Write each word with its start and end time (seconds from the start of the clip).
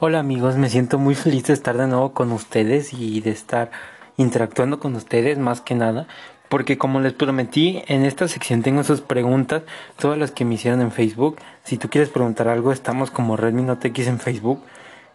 Hola 0.00 0.20
amigos, 0.20 0.56
me 0.56 0.68
siento 0.68 0.96
muy 0.98 1.16
feliz 1.16 1.44
de 1.44 1.54
estar 1.54 1.76
de 1.76 1.88
nuevo 1.88 2.12
con 2.12 2.30
ustedes 2.30 2.92
y 2.92 3.20
de 3.20 3.30
estar 3.30 3.72
interactuando 4.16 4.78
con 4.78 4.94
ustedes 4.94 5.38
más 5.38 5.60
que 5.60 5.74
nada, 5.74 6.06
porque 6.48 6.78
como 6.78 7.00
les 7.00 7.14
prometí, 7.14 7.82
en 7.88 8.04
esta 8.04 8.28
sección 8.28 8.62
tengo 8.62 8.84
sus 8.84 9.00
preguntas, 9.00 9.62
todas 9.98 10.16
las 10.16 10.30
que 10.30 10.44
me 10.44 10.54
hicieron 10.54 10.82
en 10.82 10.92
Facebook. 10.92 11.38
Si 11.64 11.78
tú 11.78 11.88
quieres 11.88 12.10
preguntar 12.10 12.46
algo, 12.46 12.70
estamos 12.70 13.10
como 13.10 13.36
Redmi 13.36 13.62
Note 13.62 13.88
X 13.88 14.06
en 14.06 14.20
Facebook. 14.20 14.62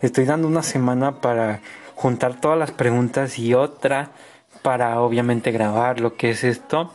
Estoy 0.02 0.26
dando 0.26 0.50
una 0.50 0.64
semana 0.64 1.22
para 1.22 1.62
juntar 1.96 2.42
todas 2.42 2.60
las 2.60 2.72
preguntas 2.72 3.40
y 3.40 3.54
otra 3.54 4.10
para 4.64 5.00
obviamente 5.00 5.52
grabar 5.52 6.02
lo 6.02 6.18
que 6.18 6.32
es 6.32 6.44
esto. 6.44 6.92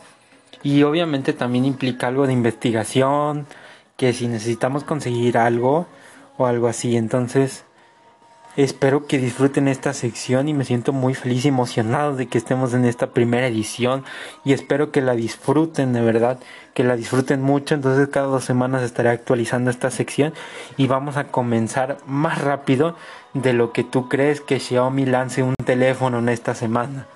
Y 0.61 0.83
obviamente 0.83 1.33
también 1.33 1.65
implica 1.65 2.07
algo 2.07 2.27
de 2.27 2.33
investigación, 2.33 3.47
que 3.97 4.13
si 4.13 4.27
necesitamos 4.27 4.83
conseguir 4.83 5.39
algo 5.39 5.87
o 6.37 6.45
algo 6.45 6.67
así, 6.67 6.95
entonces 6.95 7.65
Espero 8.57 9.05
que 9.05 9.19
disfruten 9.19 9.67
esta 9.67 9.93
sección 9.93 10.49
y 10.49 10.53
me 10.53 10.65
siento 10.65 10.91
muy 10.91 11.13
feliz 11.13 11.45
y 11.45 11.49
emocionado 11.49 12.15
de 12.15 12.27
que 12.27 12.37
estemos 12.37 12.73
en 12.73 12.83
esta 12.83 13.11
primera 13.11 13.47
edición 13.47 14.03
y 14.43 14.53
espero 14.53 14.91
que 14.91 15.01
la 15.01 15.13
disfruten 15.13 15.93
de 15.93 16.01
verdad, 16.01 16.39
que 16.73 16.83
la 16.83 16.95
disfruten 16.95 17.41
mucho. 17.41 17.75
Entonces 17.75 18.09
cada 18.09 18.25
dos 18.25 18.43
semanas 18.43 18.81
estaré 18.81 19.09
actualizando 19.09 19.69
esta 19.69 19.91
sección 19.91 20.33
y 20.77 20.87
vamos 20.87 21.15
a 21.15 21.25
comenzar 21.27 21.97
más 22.07 22.41
rápido 22.41 22.95
de 23.33 23.53
lo 23.53 23.71
que 23.71 23.83
tú 23.83 24.09
crees 24.09 24.41
que 24.41 24.59
Xiaomi 24.59 25.05
lance 25.05 25.43
un 25.43 25.55
teléfono 25.63 26.19
en 26.19 26.29
esta 26.29 26.55
semana. 26.55 27.07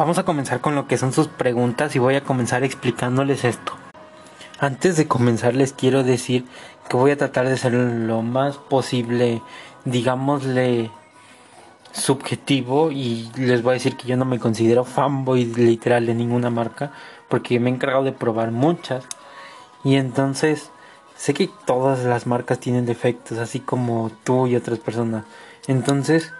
Vamos 0.00 0.16
a 0.16 0.24
comenzar 0.24 0.62
con 0.62 0.74
lo 0.74 0.86
que 0.86 0.96
son 0.96 1.12
sus 1.12 1.28
preguntas 1.28 1.94
y 1.94 1.98
voy 1.98 2.14
a 2.14 2.24
comenzar 2.24 2.64
explicándoles 2.64 3.44
esto. 3.44 3.74
Antes 4.58 4.96
de 4.96 5.06
comenzar 5.06 5.54
les 5.54 5.74
quiero 5.74 6.02
decir 6.04 6.46
que 6.88 6.96
voy 6.96 7.10
a 7.10 7.18
tratar 7.18 7.46
de 7.46 7.58
ser 7.58 7.74
lo 7.74 8.22
más 8.22 8.56
posible, 8.56 9.42
digámosle, 9.84 10.90
subjetivo 11.92 12.90
y 12.90 13.30
les 13.36 13.62
voy 13.62 13.72
a 13.72 13.74
decir 13.74 13.98
que 13.98 14.08
yo 14.08 14.16
no 14.16 14.24
me 14.24 14.38
considero 14.38 14.86
fanboy 14.86 15.44
literal 15.44 16.06
de 16.06 16.14
ninguna 16.14 16.48
marca 16.48 16.92
porque 17.28 17.60
me 17.60 17.68
he 17.68 17.74
encargado 17.74 18.04
de 18.04 18.12
probar 18.12 18.52
muchas 18.52 19.04
y 19.84 19.96
entonces 19.96 20.70
sé 21.14 21.34
que 21.34 21.50
todas 21.66 22.04
las 22.04 22.26
marcas 22.26 22.58
tienen 22.58 22.86
defectos 22.86 23.36
así 23.36 23.60
como 23.60 24.10
tú 24.24 24.46
y 24.46 24.56
otras 24.56 24.78
personas 24.78 25.24
entonces 25.66 26.32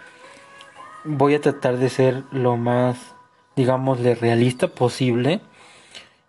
voy 1.03 1.35
a 1.35 1.41
tratar 1.41 1.77
de 1.77 1.89
ser 1.89 2.23
lo 2.31 2.57
más 2.57 2.97
digámosle, 3.55 4.15
realista 4.15 4.67
posible. 4.67 5.41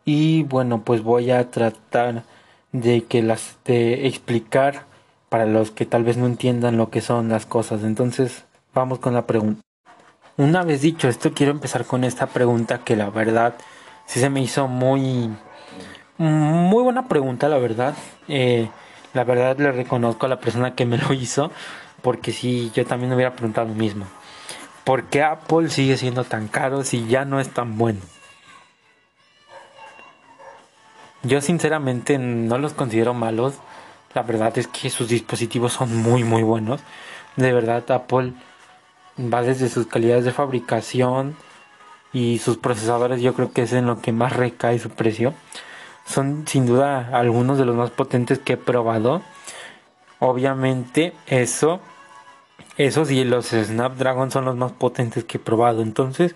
Y 0.05 0.43
bueno, 0.45 0.83
pues 0.83 1.03
voy 1.03 1.31
a 1.31 1.51
tratar 1.51 2.25
de 2.73 3.05
que 3.05 3.23
las 3.23 3.59
de 3.65 4.07
explicar 4.07 4.85
para 5.29 5.47
los 5.47 5.71
que 5.71 5.87
tal 5.87 6.05
vez 6.05 6.17
no 6.17 6.27
entiendan 6.27 6.77
lo 6.77 6.91
que 6.91 7.01
son 7.01 7.29
las 7.29 7.47
cosas. 7.47 7.85
Entonces, 7.85 8.45
vamos 8.75 8.99
con 8.99 9.15
la 9.15 9.27
pregunta. 9.27 9.63
Una 10.37 10.63
vez 10.63 10.81
dicho 10.81 11.09
esto, 11.09 11.33
quiero 11.33 11.53
empezar 11.53 11.85
con 11.85 12.05
esta 12.05 12.27
pregunta 12.27 12.85
que 12.85 12.97
la 12.97 13.11
verdad 13.11 13.55
sí 14.07 14.19
se 14.21 14.31
me 14.31 14.41
hizo 14.41 14.67
muy 14.67 15.31
muy 16.19 16.83
buena 16.83 17.09
pregunta, 17.09 17.49
la 17.49 17.59
verdad. 17.59 17.95
Eh, 18.29 18.69
la 19.15 19.25
verdad 19.25 19.59
le 19.59 19.73
reconozco 19.73 20.27
a 20.27 20.29
la 20.29 20.41
persona 20.41 20.75
que 20.75 20.87
me 20.87 20.99
lo 20.99 21.13
hizo, 21.13 21.51
porque 22.03 22.33
si 22.33 22.71
yo 22.75 22.87
también 22.87 23.13
hubiera 23.13 23.35
preguntado 23.35 23.69
lo 23.69 23.75
mismo. 23.75 24.07
¿Por 24.85 25.05
qué 25.05 25.23
Apple 25.23 25.71
sigue 25.71 25.97
siendo 25.97 26.25
tan 26.25 26.49
caro 26.49 26.83
si 26.83 27.07
ya 27.07 27.25
no 27.25 27.39
es 27.39 27.49
tan 27.51 27.79
bueno? 27.79 28.01
Yo 31.23 31.41
sinceramente 31.41 32.19
no 32.19 32.59
los 32.59 32.73
considero 32.73 33.15
malos. 33.15 33.55
La 34.13 34.23
verdad 34.23 34.59
es 34.59 34.67
que 34.67 34.91
sus 34.91 35.09
dispositivos 35.09 35.73
son 35.73 35.97
muy 35.97 36.25
muy 36.25 36.43
buenos. 36.43 36.81
De 37.37 37.53
verdad 37.53 37.89
Apple 37.93 38.33
va 39.19 39.43
desde 39.43 39.69
sus 39.69 39.87
calidades 39.87 40.25
de 40.25 40.33
fabricación 40.33 41.37
y 42.13 42.39
sus 42.41 42.57
procesadores 42.59 43.23
yo 43.23 43.35
creo 43.35 43.53
que 43.53 43.63
es 43.63 43.73
en 43.73 43.87
lo 43.87 44.01
que 44.01 44.11
más 44.11 44.33
recae 44.35 44.81
su 44.81 44.91
precio. 44.91 45.33
Son 46.05 46.45
sin 46.49 46.67
duda 46.67 47.11
algunos 47.13 47.57
de 47.57 47.67
los 47.67 47.77
más 47.77 47.91
potentes 47.91 48.41
que 48.41 48.55
he 48.55 48.57
probado. 48.57 49.23
Obviamente 50.19 51.13
eso 51.27 51.81
esos 52.77 53.11
y 53.11 53.25
los 53.25 53.47
Snapdragon 53.49 54.31
son 54.31 54.45
los 54.45 54.57
más 54.57 54.73
potentes 54.73 55.25
que 55.25 55.39
he 55.39 55.41
probado. 55.41 55.83
Entonces, 55.83 56.35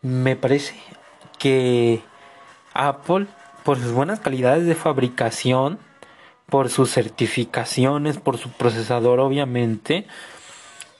me 0.00 0.36
parece 0.36 0.74
que 1.38 2.02
Apple, 2.74 3.26
por 3.64 3.78
sus 3.78 3.92
buenas 3.92 4.20
calidades 4.20 4.66
de 4.66 4.74
fabricación, 4.74 5.78
por 6.46 6.68
sus 6.68 6.90
certificaciones, 6.90 8.18
por 8.18 8.38
su 8.38 8.50
procesador, 8.50 9.20
obviamente, 9.20 10.06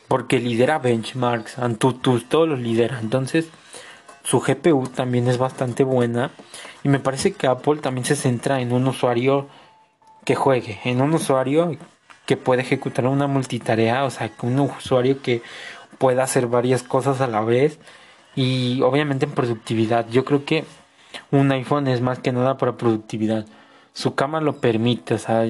porque 0.08 0.38
lidera 0.38 0.78
benchmarks, 0.78 1.58
Antutu, 1.58 2.20
todos 2.20 2.48
los 2.48 2.58
lidera. 2.60 2.98
Entonces, 3.00 3.48
su 4.22 4.40
GPU 4.40 4.88
también 4.88 5.28
es 5.28 5.38
bastante 5.38 5.84
buena. 5.84 6.30
Y 6.84 6.88
me 6.88 7.00
parece 7.00 7.32
que 7.32 7.46
Apple 7.46 7.80
también 7.80 8.04
se 8.04 8.16
centra 8.16 8.60
en 8.60 8.72
un 8.72 8.86
usuario 8.86 9.48
que 10.24 10.34
juegue, 10.34 10.80
en 10.84 11.00
un 11.00 11.14
usuario 11.14 11.76
que 12.27 12.37
puede 12.37 12.62
ejecutar 12.62 13.06
una 13.06 13.27
multitarea, 13.27 14.05
o 14.05 14.10
sea, 14.10 14.31
un 14.43 14.60
usuario 14.60 15.22
que 15.22 15.43
pueda 15.99 16.22
hacer 16.25 16.47
varias 16.47 16.83
cosas 16.83 17.21
a 17.21 17.27
la 17.27 17.41
vez 17.41 17.78
y 18.34 18.81
obviamente 18.83 19.27
en 19.27 19.33
productividad. 19.33 20.09
Yo 20.09 20.25
creo 20.25 20.44
que 20.44 20.65
un 21.31 21.50
iPhone 21.53 21.88
es 21.88 22.00
más 22.00 22.19
que 22.19 22.32
nada 22.32 22.56
para 22.59 22.77
productividad. 22.77 23.47
Su 23.93 24.15
cama 24.15 24.41
lo 24.41 24.56
permite, 24.56 25.15
o 25.15 25.19
sea, 25.19 25.44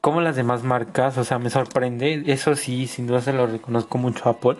como 0.00 0.20
las 0.20 0.36
demás 0.36 0.64
marcas, 0.64 1.18
o 1.18 1.24
sea, 1.24 1.38
me 1.38 1.50
sorprende, 1.50 2.24
eso 2.26 2.56
sí, 2.56 2.86
sin 2.86 3.06
duda 3.06 3.20
se 3.20 3.32
lo 3.32 3.46
reconozco 3.46 3.98
mucho 3.98 4.28
a 4.28 4.32
Apple, 4.32 4.56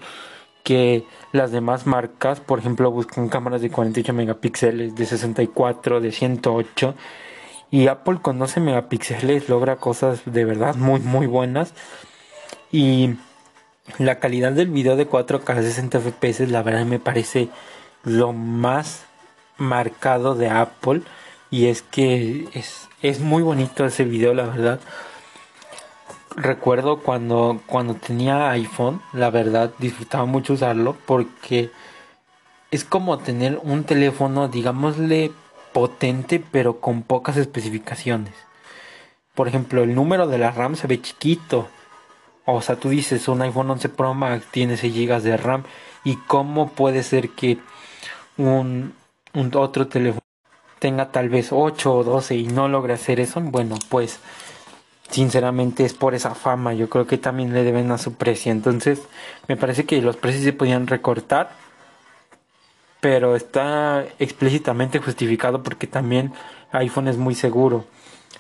que 0.63 1.05
las 1.33 1.51
demás 1.53 1.87
marcas, 1.87 2.41
por 2.41 2.59
ejemplo, 2.61 2.91
buscan 2.91 3.29
cámaras 3.29 3.63
de 3.63 3.71
48 3.71 4.13
megapíxeles, 4.13 4.95
de 4.95 5.07
64, 5.07 6.01
de 6.01 6.13
108 6.13 6.95
y 7.71 7.89
Apple 7.89 8.19
con 8.23 8.39
12 8.39 8.61
megapíxeles 8.61 9.49
logra 9.49 9.77
cosas 9.77 10.23
de 10.25 10.45
verdad 10.45 10.75
muy 10.77 11.01
muy 11.01 11.27
buenas. 11.27 11.73
Y 12.73 13.17
la 13.99 14.19
calidad 14.19 14.53
del 14.53 14.69
video 14.69 14.97
de 14.97 15.09
4K 15.09 15.63
60 15.63 16.01
FPS 16.01 16.49
la 16.49 16.63
verdad 16.63 16.85
me 16.85 16.99
parece 16.99 17.49
lo 18.05 18.33
más 18.33 19.05
marcado 19.59 20.35
de 20.35 20.49
Apple. 20.51 21.03
Y 21.51 21.67
es 21.67 21.83
que 21.83 22.49
es, 22.55 22.89
es 23.03 23.21
muy 23.21 23.43
bonito 23.43 23.85
ese 23.85 24.05
video 24.05 24.35
la 24.35 24.45
verdad. 24.45 24.81
Recuerdo 26.37 26.99
cuando, 26.99 27.63
cuando 27.67 27.95
tenía 27.95 28.51
iPhone, 28.51 29.01
la 29.15 29.31
verdad 29.31 29.73
disfrutaba 29.79 30.27
mucho 30.27 30.53
usarlo 30.53 30.95
porque 31.07 31.71
es 32.71 32.85
como 32.85 33.19
tener 33.19 33.59
un 33.63 33.85
teléfono, 33.85 34.49
digámosle, 34.49 35.33
potente 35.77 36.43
pero 36.51 36.81
con 36.81 37.03
pocas 37.03 37.37
especificaciones. 37.37 38.33
Por 39.35 39.47
ejemplo, 39.47 39.83
el 39.83 39.95
número 39.95 40.27
de 40.27 40.39
la 40.39 40.51
RAM 40.51 40.75
se 40.75 40.87
ve 40.87 41.03
chiquito. 41.03 41.69
O 42.47 42.63
sea, 42.63 42.77
tú 42.77 42.89
dices 42.89 43.29
un 43.29 43.43
iPhone 43.43 43.71
11 43.73 43.91
Pro 43.91 44.15
Max 44.15 44.47
tiene 44.51 44.79
6 44.79 44.95
GB 44.95 45.21
de 45.21 45.37
RAM. 45.37 45.65
¿Y 46.03 46.17
cómo 46.17 46.71
puede 46.71 47.03
ser 47.03 47.29
que 47.29 47.59
un, 48.39 48.95
un 49.35 49.51
otro 49.55 49.87
teléfono 49.87 50.23
tenga 50.79 51.13
tal 51.13 51.29
vez 51.29 51.49
8 51.51 51.95
o 51.95 52.05
12 52.05 52.37
y 52.37 52.47
no 52.47 52.69
logre 52.69 52.95
hacer 52.95 53.21
eso? 53.21 53.43
Bueno, 53.43 53.77
pues 53.91 54.21
sinceramente 55.11 55.85
es 55.85 55.93
por 55.93 56.15
esa 56.15 56.35
fama. 56.35 56.73
Yo 56.73 56.89
creo 56.89 57.07
que 57.07 57.19
también 57.19 57.53
le 57.53 57.65
deben 57.65 57.91
a 57.91 57.99
su 57.99 58.15
precio. 58.15 58.51
Entonces, 58.51 59.03
me 59.47 59.59
parece 59.59 59.85
que 59.85 60.01
los 60.01 60.17
precios 60.17 60.43
se 60.43 60.55
podían 60.55 60.87
recortar 60.87 61.66
pero 63.07 63.37
está 63.37 64.05
explícitamente 64.19 64.99
justificado 64.99 65.63
porque 65.63 65.87
también 65.87 66.33
iPhone 66.73 67.07
es 67.07 67.17
muy 67.17 67.37
seguro. 67.37 67.85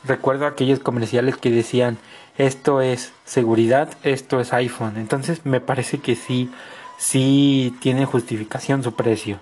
Recuerdo 0.02 0.44
aquellos 0.44 0.80
comerciales 0.80 1.36
que 1.36 1.52
decían 1.52 1.98
esto 2.36 2.80
es 2.80 3.12
seguridad, 3.24 3.90
esto 4.02 4.40
es 4.40 4.52
iPhone. 4.52 4.96
Entonces 4.96 5.46
me 5.46 5.60
parece 5.60 5.98
que 5.98 6.16
sí, 6.16 6.50
sí 6.98 7.76
tiene 7.80 8.06
justificación 8.06 8.82
su 8.82 8.94
precio. 8.94 9.38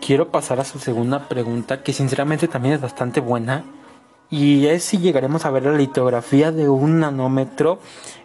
Quiero 0.00 0.28
pasar 0.28 0.60
a 0.60 0.64
su 0.64 0.78
segunda 0.78 1.26
pregunta 1.26 1.82
que 1.82 1.92
sinceramente 1.92 2.46
también 2.46 2.76
es 2.76 2.80
bastante 2.80 3.18
buena 3.18 3.64
y 4.30 4.66
es 4.66 4.84
si 4.84 4.98
llegaremos 4.98 5.44
a 5.44 5.50
ver 5.50 5.64
la 5.64 5.72
litografía 5.72 6.52
de 6.52 6.68
un 6.68 7.00
nanómetro 7.00 7.80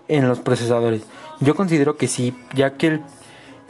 en 0.08 0.28
los 0.28 0.42
procesadores. 0.42 1.02
Yo 1.40 1.56
considero 1.56 1.98
que 1.98 2.08
sí, 2.08 2.36
ya 2.54 2.78
que 2.78 2.86
el 2.86 3.04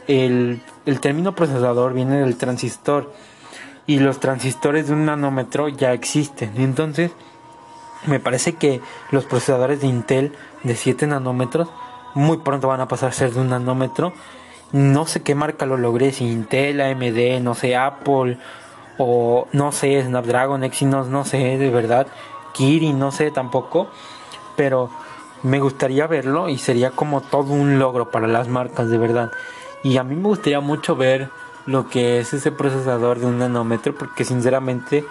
el, 0.06 0.60
término 1.00 1.34
procesador 1.34 1.92
viene 1.94 2.18
del 2.20 2.36
transistor 2.36 3.12
y 3.86 3.98
los 3.98 4.20
transistores 4.20 4.88
de 4.88 4.94
un 4.94 5.06
nanómetro 5.06 5.68
ya 5.68 5.92
existen. 5.92 6.52
Entonces, 6.56 7.12
Me 8.06 8.20
parece 8.20 8.54
que 8.54 8.82
los 9.10 9.24
procesadores 9.24 9.80
de 9.80 9.86
Intel 9.86 10.32
de 10.62 10.76
7 10.76 11.06
nanómetros 11.06 11.70
muy 12.14 12.36
pronto 12.38 12.68
van 12.68 12.80
a 12.80 12.88
pasar 12.88 13.08
a 13.08 13.12
ser 13.12 13.32
de 13.32 13.40
un 13.40 13.48
nanómetro. 13.48 14.12
No 14.72 15.06
sé 15.06 15.22
qué 15.22 15.34
marca 15.34 15.66
lo 15.66 15.76
logré, 15.76 16.12
si 16.12 16.30
Intel, 16.30 16.80
AMD, 16.80 17.40
no 17.42 17.54
sé, 17.54 17.76
Apple 17.76 18.38
o 18.98 19.48
no 19.52 19.72
sé, 19.72 20.02
Snapdragon, 20.02 20.64
Exynos, 20.64 21.08
no 21.08 21.24
sé, 21.24 21.56
de 21.58 21.70
verdad, 21.70 22.06
Kirin, 22.52 22.98
no 22.98 23.10
sé 23.10 23.30
tampoco, 23.30 23.88
pero 24.56 24.90
me 25.42 25.60
gustaría 25.60 26.06
verlo 26.06 26.48
y 26.48 26.58
sería 26.58 26.90
como 26.90 27.20
todo 27.20 27.52
un 27.52 27.78
logro 27.78 28.10
para 28.10 28.26
las 28.26 28.48
marcas, 28.48 28.90
de 28.90 28.98
verdad. 28.98 29.30
Y 29.84 29.98
a 29.98 30.02
mí 30.02 30.16
me 30.16 30.28
gustaría 30.28 30.60
mucho 30.60 30.96
ver 30.96 31.28
lo 31.66 31.88
que 31.88 32.18
es 32.18 32.34
ese 32.34 32.50
procesador 32.50 33.20
de 33.20 33.26
un 33.26 33.38
nanómetro, 33.38 33.94
porque 33.94 34.24
sinceramente 34.24 35.04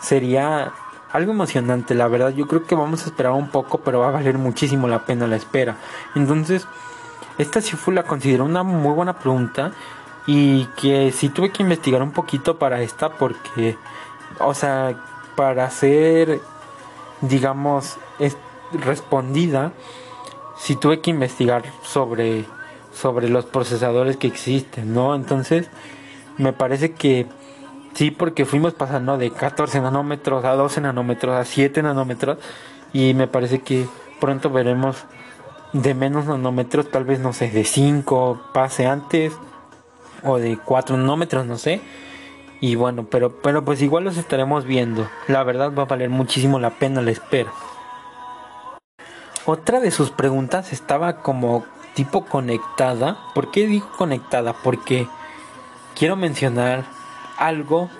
sería 0.00 0.72
algo 1.12 1.32
emocionante, 1.32 1.94
la 1.94 2.08
verdad. 2.08 2.30
Yo 2.30 2.46
creo 2.46 2.64
que 2.64 2.74
vamos 2.74 3.02
a 3.02 3.06
esperar 3.06 3.32
un 3.32 3.50
poco, 3.50 3.78
pero 3.78 4.00
va 4.00 4.08
a 4.08 4.12
valer 4.12 4.38
muchísimo 4.38 4.88
la 4.88 5.04
pena 5.04 5.26
la 5.26 5.36
espera. 5.36 5.76
Entonces, 6.14 6.66
esta 7.36 7.60
sí 7.60 7.76
fue 7.76 7.94
la 7.94 8.04
considero 8.04 8.44
una 8.44 8.62
muy 8.62 8.94
buena 8.94 9.18
pregunta 9.18 9.72
y 10.26 10.66
que 10.76 11.12
sí 11.12 11.28
tuve 11.28 11.50
que 11.50 11.62
investigar 11.62 12.02
un 12.02 12.12
poquito 12.12 12.58
para 12.58 12.80
esta 12.80 13.10
porque, 13.10 13.76
o 14.38 14.54
sea, 14.54 14.94
para 15.34 15.68
ser, 15.70 16.40
digamos, 17.20 17.98
respondida, 18.72 19.72
sí 20.56 20.76
tuve 20.76 21.00
que 21.00 21.10
investigar 21.10 21.64
sobre 21.82 22.46
sobre 22.92 23.28
los 23.28 23.46
procesadores 23.46 24.16
que 24.16 24.26
existen, 24.26 24.94
¿no? 24.94 25.14
Entonces, 25.14 25.68
me 26.38 26.52
parece 26.52 26.92
que 26.92 27.26
Sí, 27.94 28.10
porque 28.10 28.46
fuimos 28.46 28.72
pasando 28.72 29.18
de 29.18 29.30
14 29.30 29.80
nanómetros 29.80 30.44
a 30.44 30.52
12 30.52 30.80
nanómetros 30.80 31.36
a 31.36 31.44
7 31.44 31.82
nanómetros 31.82 32.38
y 32.92 33.12
me 33.12 33.26
parece 33.26 33.60
que 33.60 33.86
pronto 34.18 34.50
veremos 34.50 35.04
de 35.74 35.94
menos 35.94 36.26
nanómetros, 36.26 36.90
tal 36.90 37.04
vez 37.04 37.20
no 37.20 37.32
sé, 37.32 37.50
de 37.50 37.64
5 37.64 38.50
pase 38.54 38.86
antes 38.86 39.34
o 40.22 40.38
de 40.38 40.56
4 40.56 40.96
nanómetros, 40.96 41.44
no 41.44 41.58
sé. 41.58 41.82
Y 42.60 42.76
bueno, 42.76 43.06
pero, 43.10 43.42
pero 43.42 43.64
pues 43.64 43.82
igual 43.82 44.04
los 44.04 44.16
estaremos 44.16 44.64
viendo. 44.64 45.08
La 45.28 45.42
verdad 45.42 45.72
va 45.76 45.82
a 45.82 45.86
valer 45.86 46.08
muchísimo 46.08 46.58
la 46.60 46.70
pena 46.70 47.02
la 47.02 47.10
espera. 47.10 47.52
Otra 49.44 49.80
de 49.80 49.90
sus 49.90 50.10
preguntas 50.10 50.72
estaba 50.72 51.16
como 51.16 51.66
tipo 51.94 52.24
conectada. 52.24 53.18
¿Por 53.34 53.50
qué 53.50 53.66
digo 53.66 53.90
conectada? 53.96 54.52
Porque 54.52 55.08
quiero 55.94 56.16
mencionar 56.16 56.84
algo 57.38 57.90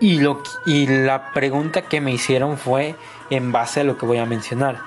y, 0.00 0.18
lo, 0.18 0.42
y 0.66 0.86
la 0.86 1.32
pregunta 1.32 1.82
que 1.82 2.00
me 2.00 2.12
hicieron 2.12 2.58
fue 2.58 2.96
en 3.30 3.52
base 3.52 3.80
a 3.80 3.84
lo 3.84 3.96
que 3.96 4.06
voy 4.06 4.18
a 4.18 4.26
mencionar. 4.26 4.80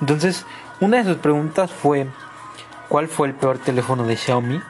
Entonces, 0.00 0.46
una 0.80 0.98
de 0.98 1.04
sus 1.04 1.16
preguntas 1.16 1.70
fue, 1.70 2.08
¿cuál 2.88 3.08
fue 3.08 3.28
el 3.28 3.34
peor 3.34 3.58
teléfono 3.58 4.04
de 4.04 4.16
Xiaomi? 4.16 4.60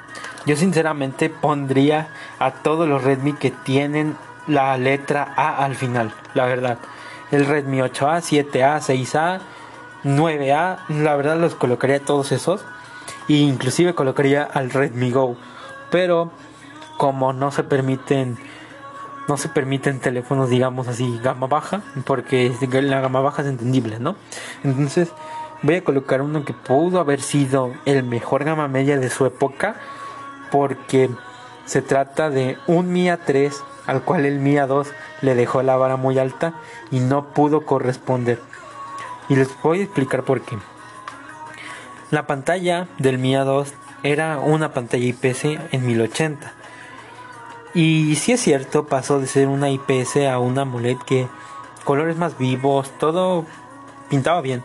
Yo 0.45 0.57
sinceramente 0.57 1.31
pondría 1.31 2.09
a 2.39 2.51
todos 2.51 2.89
los 2.89 3.05
Redmi 3.05 3.35
que 3.35 3.51
tienen 3.51 4.17
la 4.47 4.77
letra 4.77 5.33
A 5.37 5.65
al 5.65 5.77
final, 5.77 6.13
la 6.35 6.47
verdad. 6.47 6.79
El 7.31 7.47
Redmi 7.47 7.79
8A, 7.79 8.21
7A, 8.21 8.81
6A, 8.81 9.41
9A, 10.05 10.79
la 10.89 11.17
verdad 11.17 11.37
los 11.39 11.55
colocaría 11.55 12.05
todos 12.05 12.33
esos. 12.33 12.65
E 13.29 13.35
inclusive 13.35 13.95
colocaría 13.95 14.43
al 14.43 14.71
Redmi 14.71 15.11
Go. 15.11 15.37
Pero 15.91 16.31
como 16.97 17.33
no 17.33 17.51
se 17.51 17.65
permiten 17.65 18.39
no 19.29 19.37
se 19.37 19.49
permiten 19.49 20.01
teléfonos 20.01 20.51
digamos 20.51 20.89
así 20.89 21.19
gama 21.23 21.47
baja 21.47 21.83
porque 22.05 22.53
la 22.73 23.01
gama 23.01 23.21
baja 23.21 23.43
es 23.43 23.49
entendible 23.49 24.01
no 24.01 24.17
entonces 24.65 25.13
voy 25.63 25.77
a 25.77 25.85
colocar 25.85 26.23
uno 26.23 26.45
que 26.45 26.53
pudo 26.53 26.99
haber 26.99 27.21
sido 27.21 27.73
el 27.87 28.03
mejor 28.03 28.45
gama 28.45 28.67
media 28.67 28.99
de 28.99 29.11
su 29.11 29.25
época 29.27 29.77
porque 30.51 31.09
se 31.65 31.83
trata 31.83 32.31
de 32.31 32.59
un 32.67 32.93
Mia 32.93 33.19
3 33.25 33.63
al 33.87 34.03
cual 34.03 34.27
el 34.27 34.39
Mia 34.39 34.67
2 34.67 34.89
le 35.23 35.35
dejó 35.35 35.63
la 35.63 35.77
vara 35.77 35.97
muy 35.97 36.19
alta 36.19 36.55
y 36.91 37.01
no 37.01 37.33
pudo 37.33 37.65
corresponder. 37.65 38.39
Y 39.29 39.37
les 39.37 39.49
voy 39.63 39.81
a 39.81 39.85
explicar 39.85 40.25
por 40.25 40.43
qué 40.43 40.59
la 42.13 42.29
pantalla 42.29 42.87
del 42.99 43.19
Mia 43.19 43.43
2 43.43 43.75
era 44.05 44.39
una 44.39 44.73
pantalla 44.73 45.05
IPS 45.05 45.45
en 45.73 45.85
1080 45.85 46.53
y 47.75 48.17
si 48.17 48.33
es 48.33 48.41
cierto, 48.41 48.87
pasó 48.87 49.19
de 49.19 49.27
ser 49.27 49.49
una 49.49 49.71
IPS 49.71 50.17
a 50.31 50.39
una 50.39 50.63
AMOLED 50.63 50.99
que 50.99 51.27
colores 51.85 52.17
más 52.17 52.37
vivos, 52.37 52.91
todo 52.99 53.47
pintaba 54.11 54.43
bien. 54.43 54.63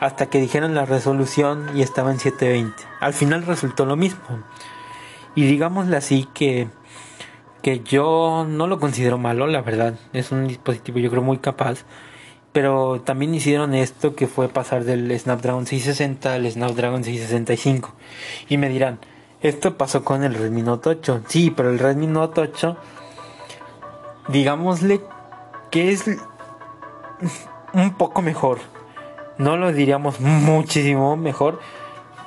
Hasta 0.00 0.26
que 0.26 0.40
dijeron 0.40 0.74
la 0.74 0.84
resolución 0.84 1.70
y 1.74 1.82
estaba 1.82 2.12
en 2.12 2.18
720. 2.18 2.84
Al 3.00 3.14
final 3.14 3.46
resultó 3.46 3.86
lo 3.86 3.96
mismo. 3.96 4.20
Y 5.34 5.46
digámosle 5.46 5.96
así 5.96 6.28
que, 6.34 6.68
que 7.62 7.80
yo 7.80 8.44
no 8.46 8.66
lo 8.66 8.78
considero 8.78 9.16
malo, 9.16 9.46
la 9.46 9.62
verdad. 9.62 9.94
Es 10.12 10.30
un 10.30 10.46
dispositivo 10.46 10.98
yo 10.98 11.08
creo 11.08 11.22
muy 11.22 11.38
capaz. 11.38 11.84
Pero 12.52 13.00
también 13.00 13.34
hicieron 13.34 13.74
esto 13.74 14.14
que 14.14 14.26
fue 14.26 14.48
pasar 14.48 14.84
del 14.84 15.18
Snapdragon 15.18 15.66
660 15.66 16.34
al 16.34 16.50
Snapdragon 16.50 17.02
665. 17.02 17.90
Y 18.48 18.58
me 18.58 18.68
dirán, 18.68 18.98
esto 19.40 19.76
pasó 19.76 20.04
con 20.04 20.22
el 20.22 20.34
Redmi 20.34 20.62
Note 20.62 20.90
8. 20.90 21.22
Sí, 21.26 21.50
pero 21.50 21.70
el 21.70 21.78
Redmi 21.78 22.06
Note 22.06 22.42
8, 22.42 22.76
digámosle 24.28 25.00
que 25.70 25.90
es 25.90 26.04
un 27.72 27.94
poco 27.94 28.22
mejor. 28.22 28.58
No 29.38 29.56
lo 29.56 29.72
diríamos 29.72 30.20
muchísimo 30.20 31.16
mejor, 31.16 31.58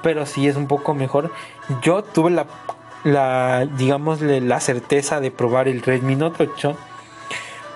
pero 0.01 0.25
sí 0.25 0.47
es 0.47 0.55
un 0.55 0.67
poco 0.67 0.93
mejor. 0.93 1.31
Yo 1.81 2.03
tuve 2.03 2.31
la, 2.31 3.65
digámosle, 3.77 4.41
la 4.41 4.59
certeza 4.59 5.19
de 5.19 5.31
probar 5.31 5.67
el 5.67 5.83
Redmi 5.83 6.15
Note 6.15 6.49
8. 6.51 6.75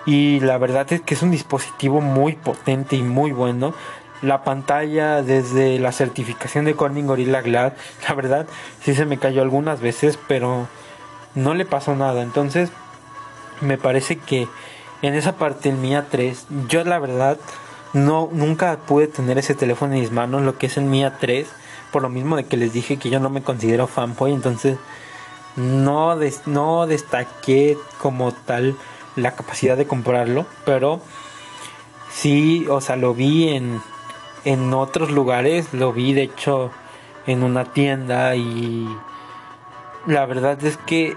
Y 0.06 0.40
la 0.40 0.58
verdad 0.58 0.92
es 0.92 1.02
que 1.02 1.14
es 1.14 1.22
un 1.22 1.32
dispositivo 1.32 2.02
muy 2.02 2.34
potente 2.34 2.96
y 2.96 3.04
muy 3.04 3.32
bueno 3.32 3.74
la 4.22 4.44
pantalla 4.44 5.22
desde 5.22 5.80
la 5.80 5.92
certificación 5.92 6.66
de 6.66 6.76
Corning 6.76 7.08
Gorilla 7.08 7.42
Glass. 7.42 7.74
La 8.08 8.16
verdad, 8.16 8.48
sí 8.84 8.94
se 8.94 9.06
me 9.06 9.18
cayó 9.18 9.42
algunas 9.42 9.82
veces, 9.82 10.20
pero 10.28 10.68
no 11.36 11.54
le 11.54 11.66
pasó 11.66 11.96
nada. 11.96 12.22
Entonces, 12.22 12.72
me 13.62 13.78
parece 13.78 14.18
que 14.18 14.48
en 15.02 15.14
esa 15.14 15.38
parte 15.38 15.70
el 15.70 15.78
Mia 15.78 16.08
3, 16.10 16.48
yo 16.68 16.84
la 16.84 17.00
verdad 17.00 17.38
no 17.94 18.30
nunca 18.32 18.78
pude 18.86 19.08
tener 19.08 19.38
ese 19.38 19.56
teléfono 19.56 19.94
en 19.94 20.02
mis 20.02 20.12
manos, 20.12 20.42
lo 20.42 20.58
que 20.58 20.68
es 20.68 20.78
el 20.78 20.84
Mia 20.86 21.18
3, 21.20 21.48
por 21.92 22.02
lo 22.02 22.10
mismo 22.10 22.36
de 22.36 22.46
que 22.46 22.58
les 22.58 22.74
dije 22.74 22.98
que 22.98 23.10
yo 23.10 23.20
no 23.20 23.30
me 23.30 23.42
considero 23.42 23.88
fanboy, 23.88 24.34
entonces 24.34 24.78
no 25.56 26.18
no 26.46 26.88
destaqué 26.88 27.78
como 27.98 28.32
tal 28.34 28.76
la 29.20 29.36
capacidad 29.36 29.78
de 29.78 29.88
comprarlo, 29.88 30.46
pero 30.66 31.02
sí, 32.12 32.66
o 32.70 32.82
sea, 32.82 32.96
lo 32.96 33.14
vi 33.14 33.50
en 33.50 33.82
en 34.46 34.74
otros 34.74 35.12
lugares, 35.12 35.74
lo 35.74 35.94
vi 35.94 36.14
de 36.14 36.24
hecho 36.24 36.72
en 37.28 37.44
una 37.44 37.66
tienda 37.66 38.36
y 38.36 38.88
la 40.06 40.26
verdad 40.26 40.64
es 40.64 40.78
que 40.78 41.16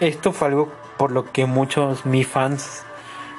esto 0.00 0.32
fue 0.32 0.48
algo 0.48 0.72
por 0.96 1.12
lo 1.12 1.30
que 1.32 1.46
muchos 1.46 2.04
mi 2.06 2.24
fans, 2.24 2.84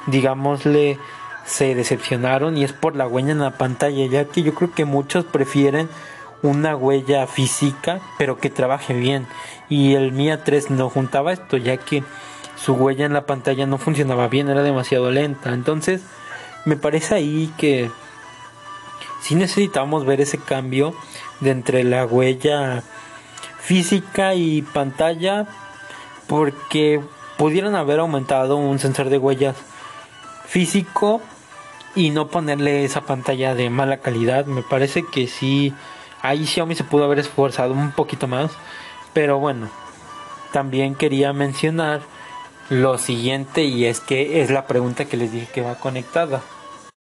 digámosle, 0.08 0.98
se 1.46 1.76
decepcionaron 1.76 2.58
y 2.58 2.64
es 2.64 2.74
por 2.74 2.96
la 2.96 3.08
huella 3.08 3.32
en 3.32 3.40
la 3.40 3.58
pantalla, 3.58 4.06
ya 4.08 4.26
que 4.26 4.44
yo 4.44 4.54
creo 4.54 4.72
que 4.72 4.86
muchos 4.86 5.26
prefieren 5.26 5.90
una 6.44 6.76
huella 6.76 7.26
física, 7.26 8.00
pero 8.18 8.38
que 8.38 8.50
trabaje 8.50 8.94
bien. 8.94 9.28
Y 9.70 9.96
el 9.96 10.12
Mia 10.12 10.44
3 10.44 10.70
no 10.70 10.90
juntaba 10.90 11.34
esto, 11.34 11.58
ya 11.58 11.78
que 11.78 12.04
su 12.58 12.74
huella 12.74 13.06
en 13.06 13.14
la 13.14 13.26
pantalla 13.26 13.66
no 13.66 13.78
funcionaba 13.78 14.28
bien, 14.28 14.50
era 14.50 14.64
demasiado 14.64 15.12
lenta. 15.12 15.54
Entonces, 15.54 16.02
me 16.66 16.76
parece 16.76 17.16
ahí 17.16 17.54
que 17.58 17.90
si 19.22 19.36
necesitamos 19.36 20.06
ver 20.06 20.22
ese 20.22 20.38
cambio 20.38 20.94
de 21.40 21.52
entre 21.52 21.84
la 21.84 22.06
huella 22.06 22.84
física 23.60 24.34
y 24.34 24.62
pantalla 24.62 25.48
porque 26.28 27.02
pudieran 27.38 27.76
haber 27.76 28.00
aumentado 28.00 28.58
un 28.58 28.80
sensor 28.80 29.10
de 29.10 29.18
huellas 29.18 29.56
físico 30.46 31.22
y 31.96 32.12
no 32.12 32.28
ponerle 32.28 32.84
esa 32.86 33.02
pantalla 33.02 33.56
de 33.56 33.70
mala 33.70 33.98
calidad. 33.98 34.46
Me 34.46 34.62
parece 34.62 35.04
que 35.04 35.28
sí, 35.28 35.74
ahí 36.22 36.46
Xiaomi 36.46 36.76
se 36.76 36.84
pudo 36.84 37.06
haber 37.06 37.20
esforzado 37.20 37.74
un 37.74 37.92
poquito 37.92 38.28
más. 38.28 38.52
Pero 39.14 39.40
bueno, 39.40 39.70
también 40.52 40.96
quería 40.96 41.34
mencionar 41.34 42.02
lo 42.70 42.98
siguiente 42.98 43.64
y 43.64 43.86
es 43.86 44.00
que 44.00 44.42
es 44.42 44.50
la 44.50 44.68
pregunta 44.68 45.06
que 45.06 45.18
les 45.18 45.32
dije 45.32 45.48
que 45.54 45.62
va 45.62 45.76
conectada. 45.76 46.42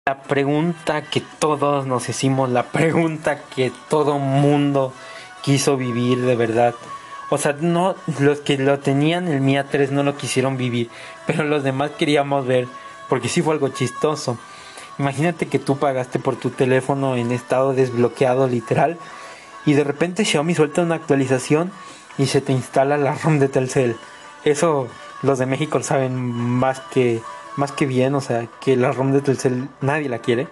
La 0.07 0.23
pregunta 0.23 1.03
que 1.03 1.23
todos 1.39 1.87
nos 1.87 2.09
hicimos, 2.09 2.51
la 2.51 2.65
pregunta 2.65 3.43
que 3.55 3.71
todo 3.89 4.19
mundo 4.19 4.93
quiso 5.43 5.77
vivir 5.77 6.19
de 6.23 6.37
verdad. 6.37 6.75
O 7.29 7.39
sea, 7.39 7.53
no 7.53 7.95
los 8.19 8.41
que 8.41 8.59
lo 8.59 8.81
tenían 8.81 9.29
el 9.29 9.41
Mia 9.41 9.65
3 9.65 9.93
no 9.93 10.03
lo 10.03 10.17
quisieron 10.17 10.57
vivir, 10.57 10.91
pero 11.27 11.45
los 11.45 11.63
demás 11.63 11.93
queríamos 11.93 12.47
ver 12.47 12.67
porque 13.09 13.29
sí 13.29 13.43
fue 13.43 13.55
algo 13.55 13.69
chistoso. 13.69 14.39
Imagínate 14.99 15.47
que 15.47 15.59
tú 15.59 15.79
pagaste 15.79 16.19
por 16.19 16.37
tu 16.37 16.51
teléfono 16.51 17.17
en 17.17 17.33
estado 17.33 17.73
desbloqueado 17.73 18.49
literal 18.49 18.99
y 19.65 19.75
de 19.75 19.85
repente 19.85 20.25
Xiaomi 20.25 20.55
suelta 20.55 20.83
una 20.83 20.97
actualización 20.97 21.71
y 22.19 22.27
se 22.27 22.41
te 22.41 22.53
instala 22.53 22.97
la 22.97 23.15
ROM 23.15 23.39
de 23.39 23.49
Telcel. 23.49 23.97
Eso 24.45 24.89
los 25.23 25.39
de 25.39 25.47
México 25.47 25.83
saben 25.83 26.21
más 26.33 26.81
que 26.81 27.23
más 27.57 27.73
que 27.73 27.87
bien, 27.87 28.15
o 28.15 28.21
sea, 28.21 28.47
que 28.61 28.77
la 28.77 28.93
ROM 28.93 29.13
de 29.13 29.21
Telcel 29.21 29.69
nadie 29.81 30.09
la 30.09 30.19
quiere. 30.19 30.49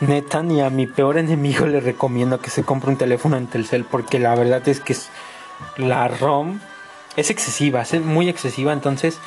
Neta, 0.00 0.42
ni 0.42 0.62
a 0.62 0.70
mi 0.70 0.86
peor 0.86 1.18
enemigo 1.18 1.66
le 1.66 1.80
recomiendo 1.80 2.40
que 2.40 2.50
se 2.50 2.64
compre 2.64 2.90
un 2.90 2.96
teléfono 2.96 3.36
en 3.36 3.46
Telcel 3.46 3.84
porque 3.84 4.18
la 4.18 4.34
verdad 4.34 4.66
es 4.66 4.80
que 4.80 4.96
la 5.76 6.08
ROM 6.08 6.60
es 7.16 7.30
excesiva, 7.30 7.82
es 7.82 8.00
muy 8.00 8.28
excesiva, 8.28 8.72
entonces 8.72 9.18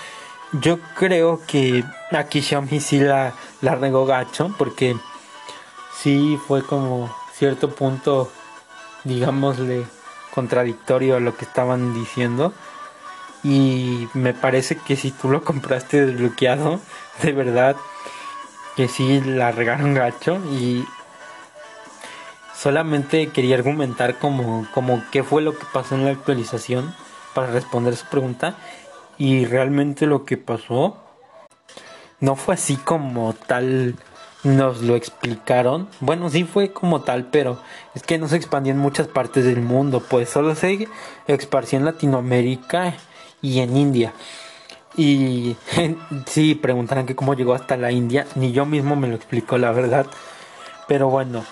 yo 0.53 0.79
creo 0.95 1.41
que 1.45 1.83
aquí 2.11 2.41
Xiaomi 2.41 2.79
sí 2.79 2.99
la, 2.99 3.33
la 3.61 3.75
regó 3.75 4.05
gacho 4.05 4.53
porque 4.57 4.95
sí 5.95 6.39
fue 6.47 6.63
como 6.63 7.15
cierto 7.33 7.69
punto, 7.69 8.31
digámosle, 9.03 9.85
contradictorio 10.33 11.17
a 11.17 11.19
lo 11.19 11.35
que 11.35 11.45
estaban 11.45 11.93
diciendo. 11.93 12.53
Y 13.43 14.07
me 14.13 14.33
parece 14.33 14.77
que 14.77 14.95
si 14.95 15.11
tú 15.11 15.29
lo 15.29 15.43
compraste 15.43 16.05
desbloqueado, 16.05 16.79
de 17.21 17.31
verdad 17.33 17.75
que 18.75 18.87
sí 18.87 19.21
la 19.21 19.51
regaron 19.51 19.93
gacho 19.93 20.39
y 20.51 20.85
solamente 22.55 23.27
quería 23.27 23.55
argumentar 23.55 24.17
como, 24.17 24.65
como 24.73 25.03
qué 25.11 25.23
fue 25.23 25.41
lo 25.41 25.57
que 25.57 25.65
pasó 25.73 25.95
en 25.95 26.05
la 26.05 26.11
actualización 26.11 26.95
para 27.33 27.47
responder 27.47 27.95
su 27.95 28.05
pregunta 28.07 28.55
y 29.17 29.45
realmente 29.45 30.07
lo 30.07 30.25
que 30.25 30.37
pasó 30.37 30.97
no 32.19 32.35
fue 32.35 32.55
así 32.55 32.77
como 32.77 33.33
tal 33.33 33.95
nos 34.43 34.81
lo 34.81 34.95
explicaron. 34.95 35.87
Bueno, 35.99 36.29
sí 36.29 36.43
fue 36.43 36.71
como 36.71 37.01
tal, 37.01 37.25
pero 37.25 37.59
es 37.95 38.03
que 38.03 38.17
no 38.17 38.27
se 38.27 38.35
expandió 38.35 38.73
en 38.73 38.79
muchas 38.79 39.07
partes 39.07 39.45
del 39.45 39.61
mundo, 39.61 40.01
pues 40.01 40.29
solo 40.29 40.55
se 40.55 40.87
esparció 41.27 41.79
en 41.79 41.85
Latinoamérica 41.85 42.95
y 43.43 43.59
en 43.59 43.77
India. 43.77 44.13
Y 44.97 45.55
sí, 46.25 46.55
preguntarán 46.55 47.05
que 47.05 47.15
cómo 47.15 47.35
llegó 47.35 47.53
hasta 47.53 47.77
la 47.77 47.91
India, 47.91 48.25
ni 48.33 48.51
yo 48.51 48.65
mismo 48.65 48.95
me 48.95 49.07
lo 49.07 49.15
explico, 49.15 49.59
la 49.59 49.71
verdad. 49.71 50.07
Pero 50.87 51.09
bueno, 51.09 51.45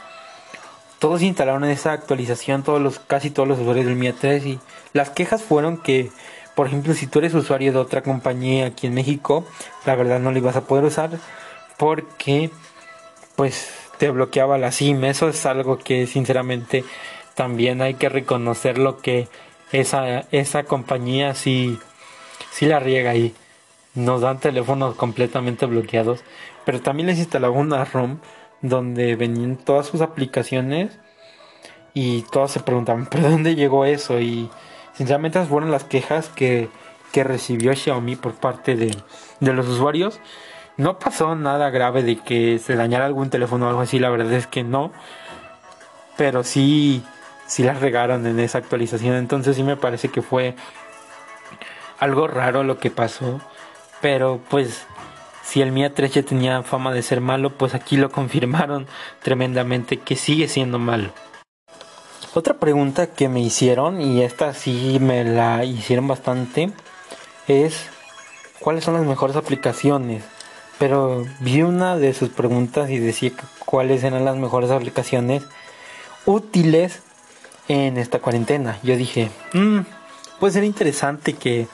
todos 0.98 1.22
instalaron 1.22 1.64
esa 1.66 1.94
actualización, 1.94 2.64
todos 2.64 2.82
los, 2.82 3.00
casi 3.00 3.30
todos 3.30 3.48
los 3.48 3.60
usuarios 3.60 3.86
del 3.86 3.96
Mi 3.96 4.12
3 4.12 4.46
y 4.46 4.60
las 4.94 5.10
quejas 5.10 5.44
fueron 5.44 5.78
que, 5.78 6.12
por 6.56 6.68
ejemplo, 6.68 6.94
si 6.94 7.08
tú 7.08 7.20
eres 7.20 7.34
usuario 7.34 7.72
de 7.72 7.80
otra 7.80 8.02
compañía 8.02 8.68
aquí 8.68 8.88
en 8.88 8.94
México, 8.94 9.46
la 9.86 9.96
verdad 9.96 10.20
no 10.20 10.32
lo 10.32 10.38
ibas 10.38 10.56
a 10.56 10.62
poder 10.62 10.86
usar 10.86 11.12
porque 11.78 12.52
pues 13.36 13.70
te 13.98 14.12
bloqueaba 14.12 14.60
la 14.60 14.72
SIM. 14.72 15.04
Eso 15.06 15.30
es 15.30 15.46
algo 15.46 15.80
que 15.80 16.06
sinceramente 16.06 16.84
también 17.34 17.82
hay 17.82 17.96
que 17.96 18.10
reconocer 18.10 18.78
lo 18.78 19.00
que 19.00 19.28
esa, 19.72 20.26
esa 20.32 20.64
compañía 20.64 21.36
sí, 21.36 21.80
sí 22.52 22.66
la 22.66 22.80
riega 22.80 23.12
ahí. 23.12 23.34
Nos 23.94 24.22
dan 24.22 24.40
teléfonos 24.40 24.96
completamente 24.96 25.66
bloqueados. 25.66 26.24
Pero 26.66 26.82
también 26.82 27.08
les 27.08 27.20
instalaba 27.20 27.54
una 27.54 27.84
ROM 27.86 28.20
donde 28.62 29.16
venían 29.16 29.58
todas 29.58 29.88
sus 29.88 30.02
aplicaciones 30.02 31.00
y 31.94 32.22
todos 32.24 32.52
se 32.52 32.60
preguntaban, 32.60 33.06
¿pero 33.12 33.30
dónde 33.30 33.56
llegó 33.56 33.86
eso? 33.86 34.20
Y 34.20 34.50
sinceramente 34.94 35.40
esas 35.40 35.50
fueron 35.50 35.72
las 35.72 35.84
quejas 35.84 36.30
que, 36.30 36.70
que 37.12 37.24
recibió 37.24 37.74
Xiaomi 37.76 38.16
por 38.16 38.34
parte 38.36 38.76
de, 38.76 38.96
de 39.40 39.54
los 39.54 39.68
usuarios. 39.68 40.20
No 40.78 41.00
pasó 41.00 41.36
nada 41.36 41.70
grave 41.70 42.04
de 42.04 42.18
que 42.18 42.60
se 42.60 42.76
dañara 42.76 43.06
algún 43.06 43.30
teléfono 43.30 43.66
o 43.66 43.70
algo 43.70 43.82
así, 43.82 44.00
la 44.00 44.10
verdad 44.10 44.34
es 44.34 44.48
que 44.48 44.64
no. 44.64 44.92
Pero 46.18 46.44
sí, 46.44 47.04
sí 47.52 47.64
las 47.64 47.82
regaron 47.82 48.26
en 48.26 48.40
esa 48.40 48.60
actualización. 48.60 49.16
Entonces 49.16 49.58
sí 49.58 49.64
me 49.64 49.76
parece 49.76 50.08
que 50.08 50.22
fue 50.22 50.56
algo 52.00 52.28
raro 52.28 52.64
lo 52.64 52.80
que 52.80 52.90
pasó. 52.90 53.42
Pero 54.00 54.40
pues 54.50 54.86
si 55.44 55.62
el 55.62 55.74
Mia 55.74 55.94
3 55.94 56.14
ya 56.14 56.24
tenía 56.24 56.64
fama 56.64 56.94
de 56.94 57.02
ser 57.02 57.20
malo, 57.20 57.50
pues 57.58 57.76
aquí 57.76 57.98
lo 57.98 58.10
confirmaron 58.20 58.88
tremendamente 59.22 59.98
que 59.98 60.16
sigue 60.16 60.48
siendo 60.48 60.80
malo. 60.80 61.12
Otra 62.34 62.54
pregunta 62.54 63.08
que 63.08 63.28
me 63.28 63.42
hicieron, 63.42 64.00
y 64.00 64.22
esta 64.24 64.54
sí 64.54 65.00
me 65.02 65.26
la 65.26 65.66
hicieron 65.66 66.08
bastante, 66.08 66.72
es 67.50 67.88
¿cuáles 68.62 68.86
son 68.86 68.94
las 68.94 69.04
mejores 69.04 69.36
aplicaciones? 69.36 70.24
pero 70.82 71.28
vi 71.42 71.62
una 71.62 71.96
de 71.96 72.12
sus 72.12 72.30
preguntas 72.30 72.90
y 72.90 72.98
decía 72.98 73.34
cuáles 73.68 74.04
eran 74.04 74.26
las 74.26 74.36
mejores 74.38 74.72
aplicaciones 74.72 75.44
útiles 76.26 77.04
en 77.72 77.98
esta 77.98 78.20
cuarentena. 78.20 78.78
Yo 78.84 78.98
dije, 78.98 79.32
mmm, 79.54 79.80
puede 80.40 80.54
ser 80.54 80.64
interesante 80.64 81.34
que, 81.34 81.68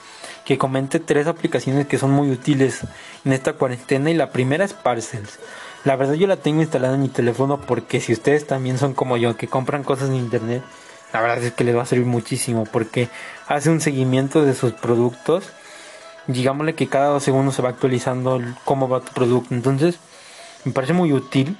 que 0.44 0.58
comente 0.58 1.00
tres 1.00 1.26
aplicaciones 1.26 1.86
que 1.86 1.98
son 1.98 2.12
muy 2.12 2.30
útiles 2.30 2.82
en 3.24 3.32
esta 3.32 3.54
cuarentena 3.54 4.10
y 4.10 4.14
la 4.14 4.30
primera 4.30 4.64
es 4.64 4.74
Parcels. 4.74 5.38
La 5.84 5.96
verdad 5.96 6.14
yo 6.14 6.26
la 6.26 6.36
tengo 6.36 6.62
instalada 6.62 6.94
en 6.94 7.02
mi 7.02 7.08
teléfono 7.08 7.60
porque 7.60 8.00
si 8.00 8.12
ustedes 8.12 8.46
también 8.46 8.78
son 8.78 8.94
como 8.94 9.16
yo 9.16 9.36
que 9.36 9.48
compran 9.48 9.82
cosas 9.82 10.08
en 10.08 10.16
internet, 10.16 10.62
la 11.12 11.20
verdad 11.20 11.42
es 11.42 11.52
que 11.52 11.64
les 11.64 11.76
va 11.76 11.82
a 11.82 11.86
servir 11.86 12.06
muchísimo 12.06 12.64
porque 12.64 13.08
hace 13.48 13.70
un 13.70 13.80
seguimiento 13.80 14.44
de 14.44 14.54
sus 14.54 14.72
productos 14.72 15.44
digámosle 16.28 16.74
que 16.74 16.88
cada 16.88 17.06
dos 17.06 17.24
segundos 17.24 17.56
se 17.56 17.62
va 17.62 17.70
actualizando 17.70 18.40
cómo 18.64 18.88
va 18.88 19.00
tu 19.00 19.12
producto. 19.12 19.52
Entonces, 19.52 19.98
me 20.64 20.72
parece 20.72 20.92
muy 20.92 21.12
útil 21.12 21.56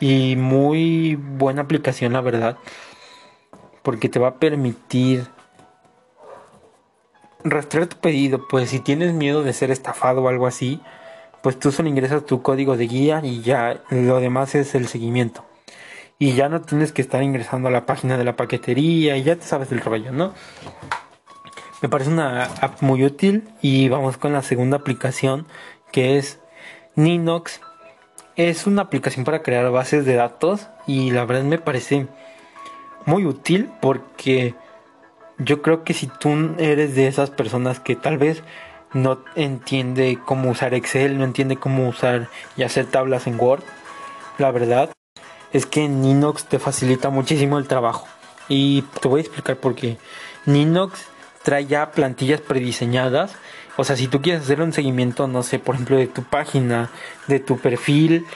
y 0.00 0.36
muy 0.36 1.16
buena 1.16 1.62
aplicación, 1.62 2.12
la 2.12 2.20
verdad. 2.20 2.58
Porque 3.88 4.10
te 4.10 4.18
va 4.18 4.28
a 4.28 4.34
permitir 4.34 5.28
rastrear 7.42 7.86
tu 7.86 7.96
pedido. 7.96 8.46
Pues 8.46 8.68
si 8.68 8.80
tienes 8.80 9.14
miedo 9.14 9.42
de 9.42 9.54
ser 9.54 9.70
estafado 9.70 10.22
o 10.22 10.28
algo 10.28 10.46
así, 10.46 10.82
pues 11.42 11.58
tú 11.58 11.72
solo 11.72 11.88
ingresas 11.88 12.26
tu 12.26 12.42
código 12.42 12.76
de 12.76 12.86
guía 12.86 13.22
y 13.24 13.40
ya 13.40 13.80
lo 13.88 14.20
demás 14.20 14.54
es 14.54 14.74
el 14.74 14.88
seguimiento. 14.88 15.42
Y 16.18 16.34
ya 16.34 16.50
no 16.50 16.60
tienes 16.60 16.92
que 16.92 17.00
estar 17.00 17.22
ingresando 17.22 17.68
a 17.68 17.70
la 17.70 17.86
página 17.86 18.18
de 18.18 18.24
la 18.24 18.36
paquetería 18.36 19.16
y 19.16 19.22
ya 19.22 19.36
te 19.36 19.46
sabes 19.46 19.72
el 19.72 19.80
rollo, 19.80 20.12
¿no? 20.12 20.34
Me 21.80 21.88
parece 21.88 22.10
una 22.10 22.44
app 22.44 22.82
muy 22.82 23.02
útil 23.06 23.48
y 23.62 23.88
vamos 23.88 24.18
con 24.18 24.34
la 24.34 24.42
segunda 24.42 24.76
aplicación 24.76 25.46
que 25.92 26.18
es 26.18 26.40
Ninox. 26.94 27.62
Es 28.36 28.66
una 28.66 28.82
aplicación 28.82 29.24
para 29.24 29.42
crear 29.42 29.70
bases 29.70 30.04
de 30.04 30.14
datos 30.14 30.68
y 30.86 31.10
la 31.10 31.24
verdad 31.24 31.44
me 31.44 31.56
parece 31.56 32.06
muy 33.08 33.24
útil 33.24 33.70
porque 33.80 34.54
yo 35.38 35.62
creo 35.62 35.82
que 35.82 35.94
si 35.94 36.06
tú 36.06 36.54
eres 36.58 36.94
de 36.94 37.08
esas 37.08 37.30
personas 37.30 37.80
que 37.80 37.96
tal 37.96 38.18
vez 38.18 38.42
no 38.92 39.18
entiende 39.34 40.18
cómo 40.24 40.50
usar 40.50 40.74
Excel, 40.74 41.18
no 41.18 41.24
entiende 41.24 41.56
cómo 41.56 41.88
usar 41.88 42.28
y 42.56 42.62
hacer 42.62 42.86
tablas 42.86 43.26
en 43.26 43.40
Word, 43.40 43.62
la 44.36 44.50
verdad 44.50 44.90
es 45.52 45.64
que 45.64 45.88
Ninox 45.88 46.44
te 46.44 46.58
facilita 46.58 47.10
muchísimo 47.10 47.58
el 47.58 47.66
trabajo. 47.66 48.06
Y 48.48 48.82
te 49.00 49.08
voy 49.08 49.20
a 49.20 49.22
explicar 49.22 49.56
por 49.56 49.74
qué. 49.74 49.96
Ninox 50.46 51.06
trae 51.42 51.66
ya 51.66 51.90
plantillas 51.92 52.40
prediseñadas. 52.40 53.32
O 53.76 53.84
sea, 53.84 53.96
si 53.96 54.08
tú 54.08 54.20
quieres 54.20 54.42
hacer 54.42 54.60
un 54.60 54.72
seguimiento, 54.72 55.28
no 55.28 55.42
sé, 55.42 55.58
por 55.58 55.74
ejemplo, 55.74 55.96
de 55.96 56.06
tu 56.08 56.24
página, 56.24 56.90
de 57.26 57.40
tu 57.40 57.58
perfil 57.58 58.26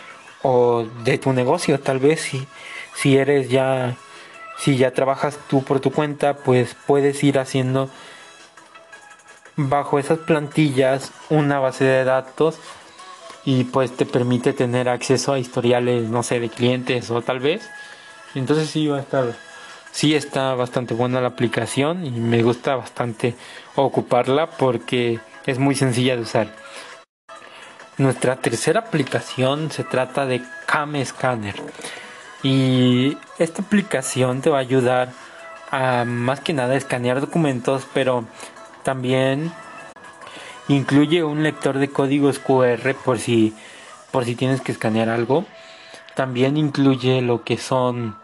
o 0.43 0.87
de 1.05 1.19
tu 1.19 1.33
negocio, 1.33 1.81
tal 1.81 1.99
vez 1.99 2.21
si, 2.21 2.47
si 2.95 3.17
eres 3.17 3.49
ya, 3.49 3.97
si 4.63 4.77
ya 4.77 4.93
trabajas 4.93 5.39
tú 5.49 5.65
por 5.65 5.81
tu 5.81 5.91
cuenta, 5.91 6.35
pues 6.37 6.77
puedes 6.87 7.25
ir 7.25 7.41
haciendo 7.41 7.91
bajo 9.57 9.99
esas 9.99 10.21
plantillas 10.21 11.11
una 11.31 11.59
base 11.59 11.85
de 11.85 12.05
datos 12.05 12.61
y 13.45 13.65
pues 13.65 13.91
te 13.97 14.07
permite 14.07 14.53
tener 14.53 14.89
acceso 14.89 15.33
a 15.33 15.41
historiales, 15.41 16.09
no 16.09 16.23
sé, 16.23 16.39
de 16.39 16.49
clientes 16.49 17.11
o 17.11 17.23
tal 17.23 17.41
vez. 17.41 17.69
Entonces 18.37 18.71
sí 18.71 18.87
va 18.87 18.99
a 18.99 19.01
estar 19.01 19.35
sí 19.91 20.15
está 20.15 20.55
bastante 20.55 20.95
buena 20.95 21.21
la 21.21 21.29
aplicación 21.29 22.07
y 22.07 22.13
me 22.13 22.45
gusta 22.45 22.77
bastante 22.77 23.35
ocuparla 23.75 24.47
porque 24.47 25.19
es 25.45 25.59
muy 25.59 25.75
sencilla 25.75 26.15
de 26.15 26.23
usar. 26.23 26.55
Nuestra 27.99 28.37
tercera 28.37 28.79
aplicación 28.79 29.73
se 29.73 29.83
trata 29.83 30.25
de 30.25 30.41
Cam 30.67 31.05
Scanner 31.05 31.57
y 32.43 33.17
esta 33.39 33.63
aplicación 33.63 34.41
te 34.41 34.51
va 34.51 34.59
a 34.59 34.61
ayudar 34.61 35.11
a 35.71 36.05
más 36.05 36.41
que 36.41 36.53
nada 36.53 36.77
escanear 36.77 37.21
documentos 37.21 37.87
pero 37.95 38.25
también 38.83 39.53
incluye 40.69 41.25
un 41.25 41.43
lector 41.43 41.79
de 41.79 41.89
códigos 41.89 42.39
QR 42.39 42.95
por 43.05 43.19
si 43.19 43.55
por 44.11 44.25
si 44.25 44.35
tienes 44.35 44.61
que 44.61 44.73
escanear 44.73 45.09
algo 45.09 45.45
también 46.15 46.57
incluye 46.57 47.23
lo 47.23 47.43
que 47.45 47.57
son 47.57 48.17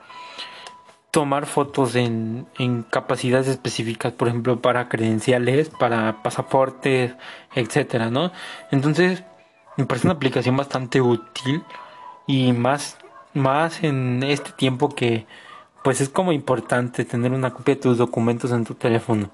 tomar 1.11 1.47
fotos 1.47 1.95
en, 1.95 2.47
en 2.59 2.83
capacidades 2.83 3.49
específicas, 3.49 4.13
por 4.13 4.29
ejemplo, 4.29 4.61
para 4.61 4.89
credenciales, 4.89 5.71
para 5.71 6.23
pasaportes, 6.23 7.15
etcétera, 7.55 8.11
¿no? 8.11 8.31
Entonces, 8.71 9.25
Me 9.77 9.87
parece 9.87 10.09
una 10.09 10.15
aplicación 10.15 10.57
bastante 10.57 11.01
útil 11.01 11.63
y 12.27 12.53
más, 12.53 12.99
más 13.39 13.83
en 13.83 14.23
este 14.23 14.53
tiempo 14.53 14.91
que 14.91 15.27
pues 15.83 16.01
es 16.01 16.09
como 16.09 16.33
importante 16.33 17.05
tener 17.05 17.33
una 17.33 17.53
copia 17.55 17.75
de 17.75 17.81
tus 17.81 17.99
documentos 17.99 18.51
en 18.51 18.65
tu 18.65 18.75
teléfono. 18.75 19.31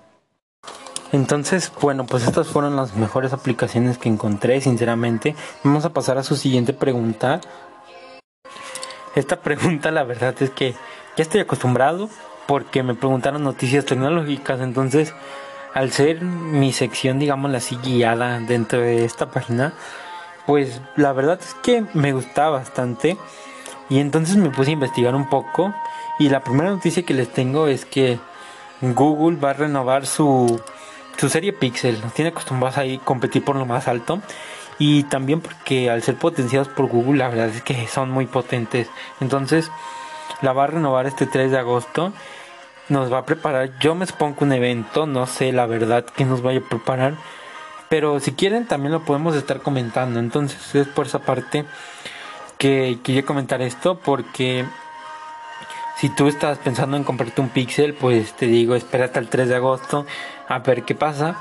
Entonces, 1.12 1.72
bueno, 1.80 2.06
pues 2.06 2.26
estas 2.26 2.48
fueron 2.48 2.76
las 2.76 2.96
mejores 2.96 3.32
aplicaciones 3.32 3.98
que 3.98 4.08
encontré, 4.08 4.60
sinceramente. 4.60 5.36
Vamos 5.62 5.84
a 5.84 5.92
pasar 5.92 6.18
a 6.18 6.24
su 6.24 6.36
siguiente 6.36 6.72
pregunta. 6.72 7.40
Esta 9.14 9.40
pregunta, 9.40 9.90
la 9.90 10.02
verdad 10.02 10.34
es 10.40 10.50
que 10.50 10.72
ya 11.16 11.22
estoy 11.22 11.40
acostumbrado 11.40 12.08
porque 12.46 12.82
me 12.82 12.94
preguntaron 12.94 13.44
noticias 13.44 13.84
tecnológicas, 13.84 14.60
entonces 14.60 15.14
al 15.72 15.92
ser 15.92 16.22
mi 16.22 16.72
sección, 16.72 17.18
digamos, 17.18 17.54
así 17.54 17.76
guiada 17.76 18.40
dentro 18.40 18.80
de 18.80 19.04
esta 19.04 19.30
página, 19.30 19.72
pues 20.46 20.80
la 20.96 21.12
verdad 21.12 21.38
es 21.40 21.54
que 21.54 21.84
me 21.94 22.12
gustaba 22.12 22.58
bastante 22.58 23.16
y 23.90 23.98
entonces 23.98 24.36
me 24.36 24.50
puse 24.50 24.70
a 24.70 24.74
investigar 24.74 25.14
un 25.14 25.28
poco 25.28 25.74
y 26.18 26.28
la 26.28 26.40
primera 26.40 26.70
noticia 26.70 27.04
que 27.04 27.14
les 27.14 27.32
tengo 27.32 27.66
es 27.66 27.84
que 27.84 28.18
Google 28.80 29.38
va 29.38 29.50
a 29.50 29.54
renovar 29.54 30.06
su 30.06 30.60
su 31.16 31.28
serie 31.28 31.52
Pixel. 31.52 32.00
Nos 32.00 32.12
tiene 32.14 32.30
acostumbrados 32.30 32.78
a 32.78 33.04
competir 33.04 33.44
por 33.44 33.56
lo 33.56 33.66
más 33.66 33.88
alto. 33.88 34.20
Y 34.78 35.04
también 35.04 35.40
porque 35.40 35.88
al 35.88 36.02
ser 36.02 36.16
potenciados 36.16 36.68
por 36.68 36.86
Google 36.88 37.18
la 37.18 37.28
verdad 37.28 37.48
es 37.48 37.62
que 37.62 37.86
son 37.86 38.10
muy 38.10 38.26
potentes. 38.26 38.88
Entonces 39.20 39.70
la 40.42 40.52
va 40.52 40.64
a 40.64 40.68
renovar 40.68 41.06
este 41.06 41.26
3 41.26 41.52
de 41.52 41.58
agosto. 41.58 42.12
Nos 42.88 43.12
va 43.12 43.18
a 43.18 43.26
preparar 43.26 43.78
yo 43.78 43.94
me 43.94 44.06
supongo 44.06 44.44
un 44.44 44.52
evento 44.52 45.06
no 45.06 45.26
sé 45.26 45.52
la 45.52 45.64
verdad 45.66 46.04
que 46.04 46.24
nos 46.24 46.42
vaya 46.42 46.58
a 46.58 46.68
preparar. 46.68 47.14
Pero 47.88 48.18
si 48.18 48.32
quieren 48.32 48.66
también 48.66 48.92
lo 48.92 49.04
podemos 49.04 49.36
estar 49.36 49.60
comentando. 49.60 50.18
Entonces 50.18 50.74
es 50.74 50.88
por 50.88 51.06
esa 51.06 51.20
parte 51.20 51.64
que 52.58 52.98
quería 53.02 53.24
comentar 53.24 53.62
esto 53.62 53.98
porque 53.98 54.64
si 55.96 56.08
tú 56.08 56.26
estás 56.26 56.58
pensando 56.58 56.96
en 56.96 57.04
comprarte 57.04 57.40
un 57.40 57.48
Pixel, 57.48 57.94
pues 57.94 58.32
te 58.32 58.46
digo, 58.46 58.74
espera 58.74 59.04
hasta 59.04 59.20
el 59.20 59.28
3 59.28 59.48
de 59.48 59.54
agosto 59.54 60.06
a 60.48 60.58
ver 60.58 60.82
qué 60.82 60.94
pasa. 60.94 61.36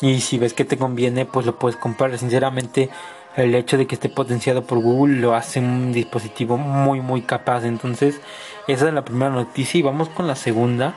Y 0.00 0.20
si 0.20 0.38
ves 0.38 0.54
que 0.54 0.64
te 0.64 0.76
conviene, 0.76 1.24
pues 1.24 1.46
lo 1.46 1.58
puedes 1.58 1.76
comprar. 1.76 2.16
Sinceramente, 2.18 2.90
el 3.34 3.54
hecho 3.54 3.76
de 3.76 3.86
que 3.86 3.94
esté 3.94 4.08
potenciado 4.08 4.62
por 4.62 4.78
Google 4.78 5.16
lo 5.16 5.34
hace 5.34 5.58
un 5.58 5.92
dispositivo 5.92 6.56
muy, 6.56 7.00
muy 7.00 7.22
capaz. 7.22 7.64
Entonces, 7.64 8.20
esa 8.68 8.88
es 8.88 8.94
la 8.94 9.04
primera 9.04 9.30
noticia. 9.30 9.78
Y 9.78 9.82
vamos 9.82 10.08
con 10.10 10.26
la 10.26 10.36
segunda. 10.36 10.94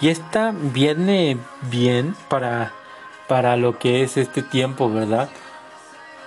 Y 0.00 0.08
esta 0.08 0.54
viene 0.56 1.36
bien 1.70 2.16
para, 2.28 2.72
para 3.28 3.56
lo 3.56 3.78
que 3.78 4.02
es 4.02 4.16
este 4.16 4.42
tiempo, 4.42 4.90
¿verdad? 4.90 5.28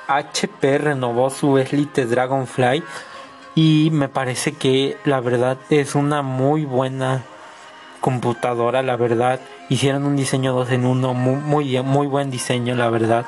HP 0.08 0.78
renovó 0.78 1.30
su 1.30 1.58
Elite 1.58 2.06
Dragonfly 2.06 2.84
y 3.56 3.90
me 3.92 4.10
parece 4.10 4.54
que 4.54 4.98
la 5.06 5.22
verdad 5.22 5.58
es 5.70 5.96
una 5.96 6.22
muy 6.22 6.66
buena 6.66 7.24
computadora, 8.02 8.84
la 8.84 8.98
verdad. 8.98 9.40
Hicieron 9.70 10.06
un 10.06 10.16
diseño 10.16 10.54
2 10.54 10.72
en 10.72 10.86
1, 10.86 11.14
muy, 11.14 11.82
muy, 11.82 12.08
buen 12.08 12.30
diseño, 12.30 12.76
la 12.76 12.90
verdad. 12.90 13.26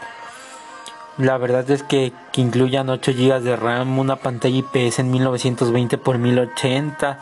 La 1.17 1.37
verdad 1.37 1.69
es 1.71 1.81
que, 1.81 2.13
que 2.31 2.41
incluyan 2.41 2.89
8 2.89 3.13
GB 3.13 3.41
de 3.41 3.55
RAM, 3.55 3.97
una 3.97 4.17
pantalla 4.17 4.57
IPS 4.57 4.99
en 4.99 5.09
1920 5.11 5.95
x 5.95 6.19
1080. 6.19 7.19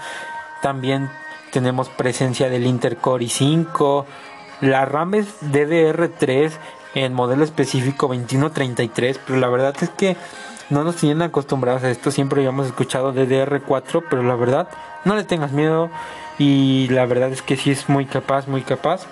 También 0.62 1.10
tenemos 1.52 1.88
presencia 1.88 2.50
del 2.50 2.66
Intel 2.66 2.98
Core 2.98 3.26
i5. 3.26 4.04
La 4.62 4.84
RAM 4.84 5.14
es 5.14 5.28
DDR3 5.42 6.52
en 6.96 7.14
modelo 7.14 7.44
específico 7.44 8.08
2133, 8.08 9.20
pero 9.26 9.40
la 9.40 9.50
verdad 9.50 9.76
es 9.82 9.90
que 9.90 10.18
no 10.70 10.84
nos 10.84 10.96
tienen 10.96 11.22
acostumbrados 11.22 11.84
a 11.84 11.92
esto, 11.92 12.10
siempre 12.10 12.42
habíamos 12.42 12.66
escuchado 12.66 13.14
DDR4, 13.14 14.04
pero 14.10 14.24
la 14.24 14.36
verdad, 14.36 14.68
no 15.04 15.16
le 15.16 15.24
tengas 15.24 15.52
miedo 15.52 15.92
y 16.40 16.88
la 16.90 17.06
verdad 17.06 17.32
es 17.32 17.42
que 17.42 17.58
sí 17.58 17.72
es 17.72 17.88
muy 17.90 18.06
capaz, 18.06 18.48
muy 18.48 18.62
capaz. 18.62 19.06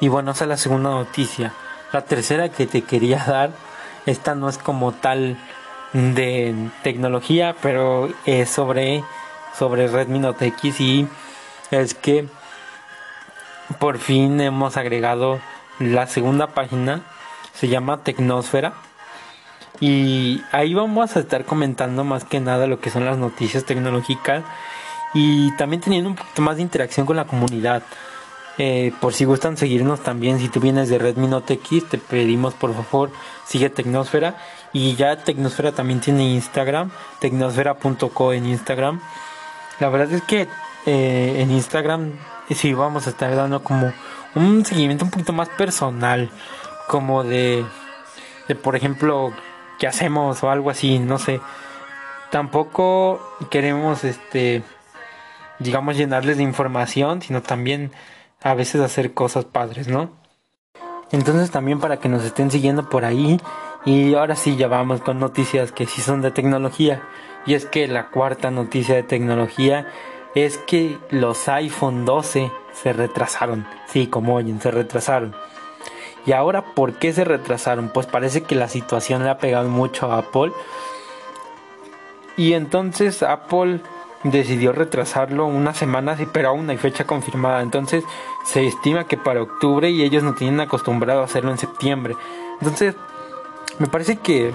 Y 0.00 0.08
bueno, 0.08 0.30
esa 0.30 0.44
es 0.44 0.48
la 0.48 0.56
segunda 0.56 0.90
noticia. 0.90 1.52
La 1.92 2.02
tercera 2.02 2.48
que 2.48 2.66
te 2.66 2.82
quería 2.82 3.22
dar, 3.26 3.50
esta 4.06 4.34
no 4.34 4.48
es 4.48 4.58
como 4.58 4.92
tal 4.92 5.36
de 5.92 6.70
tecnología, 6.82 7.54
pero 7.60 8.08
es 8.24 8.48
sobre, 8.48 9.04
sobre 9.58 9.88
Redmi 9.88 10.18
Note 10.18 10.46
X 10.46 10.80
y 10.80 11.08
es 11.70 11.94
que 11.94 12.26
por 13.78 13.98
fin 13.98 14.40
hemos 14.40 14.76
agregado 14.76 15.40
la 15.78 16.06
segunda 16.06 16.48
página, 16.48 17.02
se 17.54 17.68
llama 17.68 18.02
Tecnosfera 18.02 18.74
y 19.80 20.42
ahí 20.52 20.74
vamos 20.74 21.16
a 21.16 21.20
estar 21.20 21.44
comentando 21.44 22.04
más 22.04 22.24
que 22.24 22.40
nada 22.40 22.66
lo 22.66 22.80
que 22.80 22.90
son 22.90 23.04
las 23.04 23.18
noticias 23.18 23.64
tecnológicas 23.64 24.44
y 25.14 25.50
también 25.56 25.82
teniendo 25.82 26.10
un 26.10 26.16
poquito 26.16 26.42
más 26.42 26.56
de 26.56 26.62
interacción 26.62 27.06
con 27.06 27.16
la 27.16 27.24
comunidad. 27.24 27.82
Eh, 28.58 28.92
por 29.00 29.14
si 29.14 29.24
gustan 29.24 29.56
seguirnos 29.56 30.00
también, 30.00 30.38
si 30.38 30.48
tú 30.48 30.60
vienes 30.60 30.88
de 30.88 30.98
Redmi 30.98 31.26
Note 31.26 31.54
X, 31.54 31.88
te 31.88 31.98
pedimos 31.98 32.54
por 32.54 32.74
favor 32.74 33.10
sigue 33.46 33.70
Tecnosfera. 33.70 34.36
Y 34.72 34.94
ya 34.94 35.16
Tecnosfera 35.16 35.72
también 35.72 36.00
tiene 36.00 36.32
Instagram, 36.32 36.90
tecnosfera.co 37.20 38.32
en 38.32 38.46
Instagram. 38.46 39.00
La 39.80 39.88
verdad 39.88 40.12
es 40.12 40.22
que 40.22 40.48
eh, 40.86 41.36
en 41.38 41.50
Instagram 41.50 42.12
sí 42.50 42.72
vamos 42.72 43.06
a 43.06 43.10
estar 43.10 43.34
dando 43.34 43.62
como 43.62 43.92
un 44.34 44.64
seguimiento 44.64 45.04
un 45.04 45.10
poquito 45.10 45.32
más 45.32 45.48
personal, 45.50 46.30
como 46.88 47.24
de, 47.24 47.64
de 48.48 48.54
por 48.54 48.76
ejemplo, 48.76 49.32
qué 49.78 49.86
hacemos 49.86 50.42
o 50.42 50.50
algo 50.50 50.70
así, 50.70 50.98
no 50.98 51.18
sé. 51.18 51.40
Tampoco 52.30 53.20
queremos, 53.50 54.04
este, 54.04 54.62
digamos, 55.58 55.96
llenarles 55.96 56.38
de 56.38 56.42
información, 56.42 57.20
sino 57.20 57.42
también 57.42 57.92
a 58.42 58.54
veces 58.54 58.80
hacer 58.80 59.12
cosas 59.12 59.44
padres, 59.44 59.88
¿no? 59.88 60.10
Entonces 61.10 61.50
también 61.50 61.78
para 61.78 61.98
que 61.98 62.08
nos 62.08 62.24
estén 62.24 62.50
siguiendo 62.50 62.88
por 62.88 63.04
ahí. 63.04 63.40
Y 63.84 64.14
ahora 64.14 64.34
sí, 64.34 64.56
ya 64.56 64.68
vamos 64.68 65.02
con 65.02 65.20
noticias 65.20 65.72
que 65.72 65.86
sí 65.86 66.00
son 66.00 66.22
de 66.22 66.30
tecnología. 66.30 67.02
Y 67.44 67.54
es 67.54 67.66
que 67.66 67.86
la 67.86 68.08
cuarta 68.08 68.50
noticia 68.50 68.94
de 68.94 69.02
tecnología 69.02 69.86
es 70.34 70.56
que 70.58 70.98
los 71.10 71.48
iPhone 71.48 72.04
12 72.04 72.50
se 72.74 72.92
retrasaron. 72.92 73.66
Sí, 73.86 74.06
como 74.06 74.34
oyen, 74.34 74.60
se 74.60 74.70
retrasaron. 74.70 75.34
Y 76.24 76.32
ahora, 76.32 76.62
¿por 76.74 76.94
qué 76.94 77.12
se 77.12 77.24
retrasaron? 77.24 77.88
Pues 77.88 78.06
parece 78.06 78.42
que 78.42 78.54
la 78.54 78.68
situación 78.68 79.24
le 79.24 79.30
ha 79.30 79.38
pegado 79.38 79.68
mucho 79.68 80.12
a 80.12 80.18
Apple. 80.18 80.52
Y 82.36 82.54
entonces 82.54 83.22
Apple 83.22 83.80
decidió 84.24 84.72
retrasarlo 84.72 85.46
unas 85.46 85.76
semanas, 85.76 86.20
pero 86.32 86.50
aún 86.50 86.66
no 86.66 86.72
hay 86.72 86.78
fecha 86.78 87.04
confirmada. 87.04 87.62
Entonces 87.62 88.04
se 88.44 88.66
estima 88.66 89.04
que 89.04 89.16
para 89.16 89.42
octubre 89.42 89.90
y 89.90 90.02
ellos 90.02 90.22
no 90.22 90.34
tienen 90.34 90.60
acostumbrado 90.60 91.22
a 91.22 91.24
hacerlo 91.24 91.50
en 91.50 91.58
septiembre. 91.58 92.14
Entonces, 92.60 92.94
me 93.78 93.88
parece 93.88 94.16
que 94.16 94.52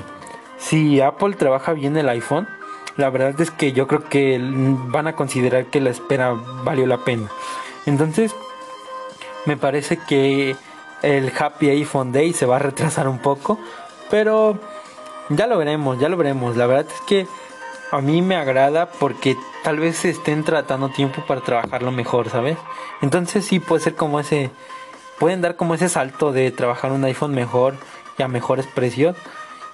si 0.58 1.02
Apple 1.02 1.36
trabaja 1.36 1.74
bien 1.74 1.98
el 1.98 2.10
iPhone, 2.10 2.48
la 2.96 3.10
verdad 3.10 3.40
es 3.42 3.52
que 3.52 3.74
yo 3.74 3.88
creo 3.88 4.06
que 4.06 4.40
van 4.42 5.08
a 5.08 5.14
considerar 5.14 5.66
que 5.66 5.82
la 5.82 5.90
espera 5.90 6.34
valió 6.64 6.88
la 6.88 7.00
pena. 7.00 7.28
Entonces, 7.88 8.36
me 9.46 9.58
parece 9.58 9.98
que 9.98 10.56
el 11.02 11.32
Happy 11.38 11.70
iPhone 11.70 12.12
Day 12.12 12.34
se 12.34 12.46
va 12.46 12.58
a 12.58 12.60
retrasar 12.60 13.08
un 13.08 13.20
poco, 13.20 13.58
pero 14.12 14.60
ya 15.30 15.48
lo 15.48 15.58
veremos, 15.58 16.00
ya 16.00 16.10
lo 16.10 16.18
veremos. 16.18 16.58
La 16.58 16.68
verdad 16.68 16.86
es 16.94 17.02
que 17.02 17.28
a 17.92 18.02
mí 18.02 18.22
me 18.22 18.36
agrada 18.36 18.90
porque 18.90 19.38
tal 19.64 19.80
vez 19.80 20.04
estén 20.04 20.44
tratando 20.44 20.90
tiempo 20.90 21.24
para 21.26 21.42
trabajarlo 21.42 21.92
mejor, 21.92 22.30
¿sabes? 22.30 22.58
Entonces 23.02 23.46
sí 23.46 23.60
puede 23.60 23.82
ser 23.82 23.96
como 23.96 24.20
ese, 24.20 24.52
pueden 25.18 25.42
dar 25.42 25.56
como 25.56 25.74
ese 25.74 25.88
salto 25.88 26.34
de 26.34 26.52
trabajar 26.52 26.92
un 26.92 27.06
iPhone 27.06 27.34
mejor 27.34 27.76
y 28.18 28.24
a 28.24 28.28
mejores 28.28 28.68
precios. 28.68 29.16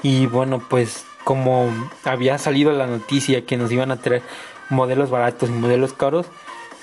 Y 0.03 0.27
bueno, 0.27 0.59
pues 0.59 1.05
como 1.23 1.67
había 2.03 2.37
salido 2.37 2.71
la 2.73 2.85
noticia 2.85 3.45
que 3.45 3.57
nos 3.57 3.71
iban 3.71 3.89
a 3.89 3.97
traer 3.97 4.21
modelos 4.69 5.09
baratos 5.09 5.49
y 5.49 5.53
modelos 5.53 5.93
caros, 5.93 6.27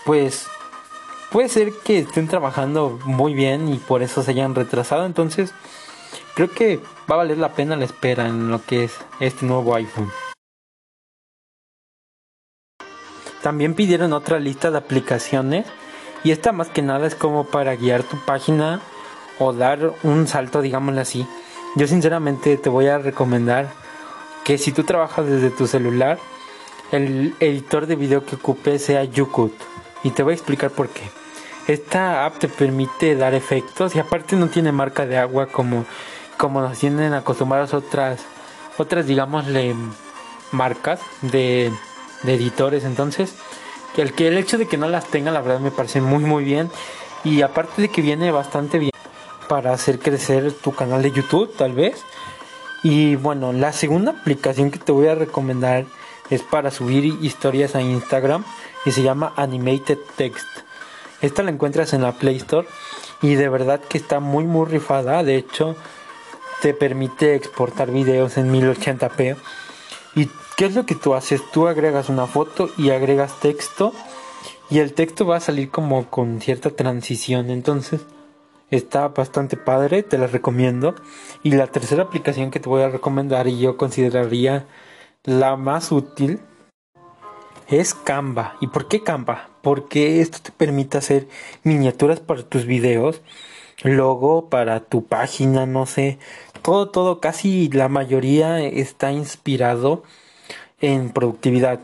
pues 0.04 0.48
puede 1.30 1.48
ser 1.48 1.72
que 1.84 1.98
estén 1.98 2.28
trabajando 2.28 2.98
muy 3.04 3.34
bien 3.34 3.72
y 3.72 3.78
por 3.78 4.02
eso 4.02 4.22
se 4.22 4.32
hayan 4.32 4.54
retrasado. 4.54 5.06
Entonces, 5.06 5.52
creo 6.34 6.50
que 6.50 6.78
va 7.10 7.14
a 7.14 7.18
valer 7.18 7.38
la 7.38 7.54
pena 7.54 7.76
la 7.76 7.84
espera 7.84 8.28
en 8.28 8.50
lo 8.50 8.64
que 8.64 8.84
es 8.84 8.92
este 9.20 9.46
nuevo 9.46 9.74
iPhone. 9.74 10.10
También 13.42 13.74
pidieron 13.74 14.12
otra 14.12 14.38
lista 14.38 14.70
de 14.70 14.78
aplicaciones 14.78 15.66
y 16.24 16.32
esta 16.32 16.52
más 16.52 16.68
que 16.68 16.82
nada 16.82 17.06
es 17.06 17.14
como 17.14 17.44
para 17.44 17.74
guiar 17.74 18.02
tu 18.02 18.18
página 18.18 18.80
o 19.38 19.54
dar 19.54 19.94
un 20.02 20.26
salto, 20.26 20.60
digámoslo 20.60 21.00
así. 21.00 21.26
Yo 21.76 21.86
sinceramente 21.86 22.56
te 22.58 22.68
voy 22.68 22.88
a 22.88 22.98
recomendar 22.98 23.70
que 24.44 24.58
si 24.58 24.72
tú 24.72 24.84
trabajas 24.84 25.26
desde 25.26 25.50
tu 25.50 25.66
celular, 25.66 26.18
el 26.92 27.34
editor 27.40 27.86
de 27.86 27.96
video 27.96 28.26
que 28.26 28.36
ocupe 28.36 28.78
sea 28.78 29.04
YouCut. 29.04 29.54
Y 30.02 30.10
te 30.10 30.22
voy 30.22 30.32
a 30.32 30.34
explicar 30.34 30.70
por 30.70 30.88
qué. 30.88 31.19
Esta 31.70 32.26
app 32.26 32.40
te 32.40 32.48
permite 32.48 33.14
dar 33.14 33.32
efectos 33.32 33.94
y 33.94 34.00
aparte 34.00 34.34
no 34.34 34.48
tiene 34.48 34.72
marca 34.72 35.06
de 35.06 35.16
agua 35.16 35.46
como, 35.46 35.84
como 36.36 36.60
nos 36.60 36.76
tienen 36.76 37.12
acostumbradas 37.12 37.74
otras 37.74 38.22
otras 38.76 39.06
digámosle 39.06 39.76
marcas 40.50 40.98
de, 41.22 41.70
de 42.24 42.34
editores. 42.34 42.82
Entonces, 42.82 43.36
el, 43.96 44.14
que 44.14 44.26
el 44.26 44.36
hecho 44.36 44.58
de 44.58 44.66
que 44.66 44.78
no 44.78 44.88
las 44.88 45.04
tenga, 45.06 45.30
la 45.30 45.42
verdad 45.42 45.60
me 45.60 45.70
parece 45.70 46.00
muy 46.00 46.24
muy 46.24 46.42
bien. 46.42 46.68
Y 47.22 47.42
aparte 47.42 47.82
de 47.82 47.88
que 47.88 48.02
viene 48.02 48.32
bastante 48.32 48.80
bien 48.80 48.90
para 49.48 49.72
hacer 49.72 50.00
crecer 50.00 50.52
tu 50.52 50.72
canal 50.72 51.02
de 51.02 51.12
YouTube, 51.12 51.54
tal 51.56 51.74
vez. 51.74 52.02
Y 52.82 53.14
bueno, 53.14 53.52
la 53.52 53.72
segunda 53.72 54.10
aplicación 54.10 54.72
que 54.72 54.80
te 54.80 54.90
voy 54.90 55.06
a 55.06 55.14
recomendar 55.14 55.84
es 56.30 56.42
para 56.42 56.72
subir 56.72 57.04
historias 57.04 57.76
a 57.76 57.80
Instagram 57.80 58.44
y 58.84 58.90
se 58.90 59.04
llama 59.04 59.32
Animated 59.36 59.98
Text. 60.16 60.48
Esta 61.22 61.42
la 61.42 61.50
encuentras 61.50 61.92
en 61.92 62.02
la 62.02 62.12
Play 62.12 62.36
Store 62.36 62.66
y 63.22 63.34
de 63.34 63.48
verdad 63.48 63.80
que 63.80 63.98
está 63.98 64.20
muy 64.20 64.44
muy 64.44 64.66
rifada. 64.66 65.22
De 65.22 65.36
hecho, 65.36 65.76
te 66.62 66.74
permite 66.74 67.34
exportar 67.34 67.90
videos 67.90 68.36
en 68.36 68.52
1080p. 68.52 69.36
¿Y 70.16 70.28
qué 70.56 70.66
es 70.66 70.74
lo 70.74 70.86
que 70.86 70.94
tú 70.94 71.14
haces? 71.14 71.42
Tú 71.52 71.68
agregas 71.68 72.08
una 72.08 72.26
foto 72.26 72.70
y 72.76 72.90
agregas 72.90 73.38
texto 73.40 73.92
y 74.70 74.78
el 74.78 74.92
texto 74.92 75.26
va 75.26 75.36
a 75.36 75.40
salir 75.40 75.70
como 75.70 76.08
con 76.08 76.40
cierta 76.40 76.70
transición. 76.70 77.50
Entonces, 77.50 78.02
está 78.70 79.08
bastante 79.08 79.56
padre, 79.56 80.02
te 80.02 80.16
la 80.16 80.26
recomiendo. 80.26 80.94
Y 81.42 81.52
la 81.52 81.66
tercera 81.66 82.04
aplicación 82.04 82.50
que 82.50 82.60
te 82.60 82.68
voy 82.68 82.82
a 82.82 82.88
recomendar 82.88 83.48
y 83.48 83.58
yo 83.58 83.76
consideraría 83.76 84.66
la 85.24 85.56
más 85.56 85.92
útil 85.92 86.40
es 87.70 87.94
Canva. 87.94 88.56
¿Y 88.60 88.66
por 88.66 88.88
qué 88.88 89.02
Canva? 89.02 89.48
Porque 89.62 90.20
esto 90.20 90.38
te 90.42 90.52
permite 90.52 90.98
hacer 90.98 91.28
miniaturas 91.62 92.20
para 92.20 92.42
tus 92.42 92.66
videos, 92.66 93.22
logo 93.82 94.48
para 94.48 94.80
tu 94.80 95.04
página, 95.04 95.66
no 95.66 95.86
sé, 95.86 96.18
todo, 96.62 96.88
todo, 96.88 97.20
casi 97.20 97.68
la 97.68 97.88
mayoría 97.88 98.60
está 98.60 99.12
inspirado 99.12 100.02
en 100.80 101.10
productividad. 101.10 101.80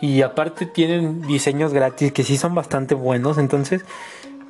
Y 0.00 0.22
aparte 0.22 0.66
tienen 0.66 1.22
diseños 1.22 1.72
gratis 1.72 2.12
que 2.12 2.24
sí 2.24 2.36
son 2.36 2.54
bastante 2.54 2.94
buenos, 2.94 3.38
entonces 3.38 3.84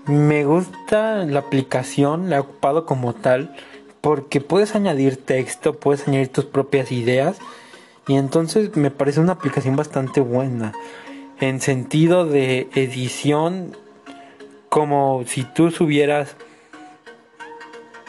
me 0.07 0.45
gusta 0.45 1.25
la 1.25 1.41
aplicación, 1.41 2.31
la 2.31 2.37
he 2.37 2.41
ocupado 2.41 2.87
como 2.87 3.15
tal, 3.15 3.55
porque 4.01 4.41
puedes 4.41 4.75
añadir 4.75 5.17
texto, 5.17 5.75
puedes 5.75 6.07
añadir 6.09 6.29
tus 6.29 6.45
propias 6.45 6.93
ideas 6.93 7.39
y 8.09 8.17
entonces 8.17 8.75
me 8.75 8.91
parece 8.91 9.21
una 9.21 9.35
aplicación 9.35 9.77
bastante 9.77 10.21
buena. 10.21 10.73
En 11.41 11.61
sentido 11.61 12.25
de 12.25 12.69
edición, 12.75 13.77
como 14.71 15.23
si 15.27 15.45
tú 15.45 15.71
subieras 15.71 16.35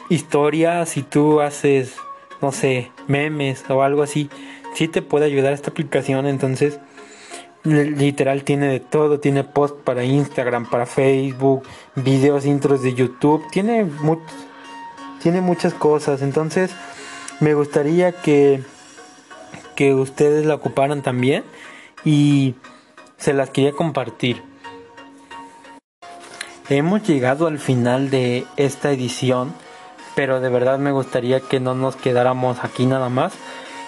historias, 0.10 0.90
si 0.90 1.04
tú 1.04 1.42
haces, 1.42 1.96
no 2.42 2.52
sé, 2.52 2.92
memes 3.08 3.70
o 3.70 3.84
algo 3.84 4.02
así, 4.02 4.30
sí 4.74 4.88
te 4.88 5.02
puede 5.02 5.26
ayudar 5.26 5.52
esta 5.54 5.70
aplicación. 5.70 6.26
Entonces, 6.28 6.80
literal 7.64 8.44
tiene 8.44 8.68
de 8.68 8.80
todo, 8.80 9.20
tiene 9.20 9.44
post 9.44 9.76
para 9.82 10.06
Instagram, 10.06 10.70
para 10.70 10.86
Facebook, 10.86 11.64
videos, 11.96 12.46
intros 12.46 12.82
de 12.82 12.94
YouTube, 12.94 13.44
tiene, 13.52 13.86
tiene 15.22 15.42
muchas 15.42 15.74
cosas. 15.74 16.22
Entonces, 16.22 16.72
me 17.42 17.54
gustaría 17.54 18.14
que 18.14 18.64
que 19.80 19.94
ustedes 19.94 20.46
la 20.46 20.56
ocuparan 20.56 21.02
también 21.04 21.46
y 22.04 22.56
se 23.16 23.32
las 23.32 23.50
quería 23.50 23.72
compartir. 23.72 24.44
Hemos 26.68 27.04
llegado 27.04 27.48
al 27.48 27.60
final 27.60 28.10
de 28.10 28.46
esta 28.58 28.92
edición, 28.92 29.54
pero 30.16 30.42
de 30.42 30.50
verdad 30.50 30.80
me 30.80 30.92
gustaría 30.92 31.40
que 31.40 31.62
no 31.62 31.76
nos 31.76 31.96
quedáramos 31.96 32.62
aquí 32.62 32.88
nada 32.88 33.08
más 33.08 33.32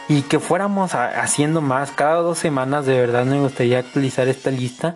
y 0.08 0.21
que 0.21 0.39
fuéramos 0.39 0.95
haciendo 0.95 1.60
más. 1.60 1.91
Cada 1.91 2.21
dos 2.21 2.38
semanas 2.38 2.86
de 2.86 2.97
verdad 2.97 3.25
me 3.25 3.41
gustaría 3.41 3.80
actualizar 3.80 4.30
esta 4.30 4.49
lista 4.49 4.95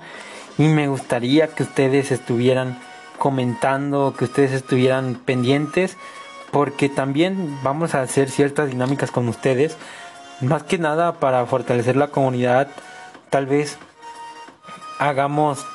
y 0.57 0.69
me 0.69 0.87
gustaría 0.87 1.49
que 1.49 1.63
ustedes 1.63 2.13
estuvieran 2.13 2.79
comentando, 3.17 4.13
que 4.17 4.23
ustedes 4.23 4.53
estuvieran 4.53 5.15
pendientes, 5.15 5.97
porque 6.51 6.87
también 6.87 7.59
vamos 7.63 7.95
a 7.95 8.01
hacer 8.01 8.29
ciertas 8.29 8.69
dinámicas 8.69 9.11
con 9.11 9.27
ustedes 9.27 9.75
más 10.41 10.63
que 10.63 10.77
nada 10.77 11.13
para 11.13 11.45
fortalecer 11.45 11.95
la 11.95 12.07
comunidad, 12.07 12.67
tal 13.29 13.45
vez 13.45 13.77
hagamos 14.99 15.65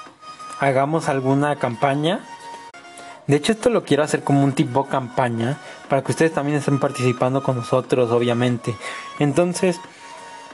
hagamos 0.61 1.09
alguna 1.09 1.57
campaña. 1.57 2.21
De 3.27 3.37
hecho, 3.37 3.53
esto 3.53 3.71
lo 3.71 3.85
quiero 3.85 4.03
hacer 4.03 4.23
como 4.23 4.45
un 4.45 4.53
tipo 4.53 4.87
campaña 4.87 5.59
para 5.89 6.03
que 6.03 6.13
ustedes 6.13 6.33
también 6.33 6.59
estén 6.59 6.79
participando 6.79 7.43
con 7.43 7.57
nosotros, 7.57 8.11
obviamente. 8.11 8.75
Entonces, 9.19 9.81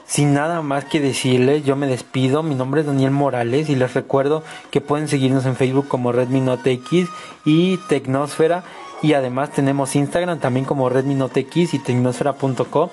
sin 0.05 0.33
nada 0.33 0.61
más 0.61 0.85
que 0.85 1.01
decirles, 1.01 1.65
yo 1.65 1.75
me 1.75 1.87
despido. 1.87 2.43
Mi 2.43 2.55
nombre 2.55 2.81
es 2.81 2.87
Daniel 2.87 3.11
Morales 3.11 3.69
y 3.69 3.75
les 3.75 3.93
recuerdo 3.93 4.43
que 4.71 4.79
pueden 4.79 5.07
seguirnos 5.07 5.45
en 5.45 5.55
Facebook 5.55 5.87
como 5.87 6.11
Redmi 6.11 6.39
Note 6.39 6.71
X 6.71 7.09
y 7.45 7.77
Tecnosfera. 7.89 8.63
Y 9.01 9.13
además 9.13 9.51
tenemos 9.51 9.95
Instagram 9.95 10.39
también 10.39 10.65
como 10.65 10.89
Redmi 10.89 11.15
Note 11.15 11.41
X 11.41 11.73
y 11.73 11.79
tecnosfera.co. 11.79 12.91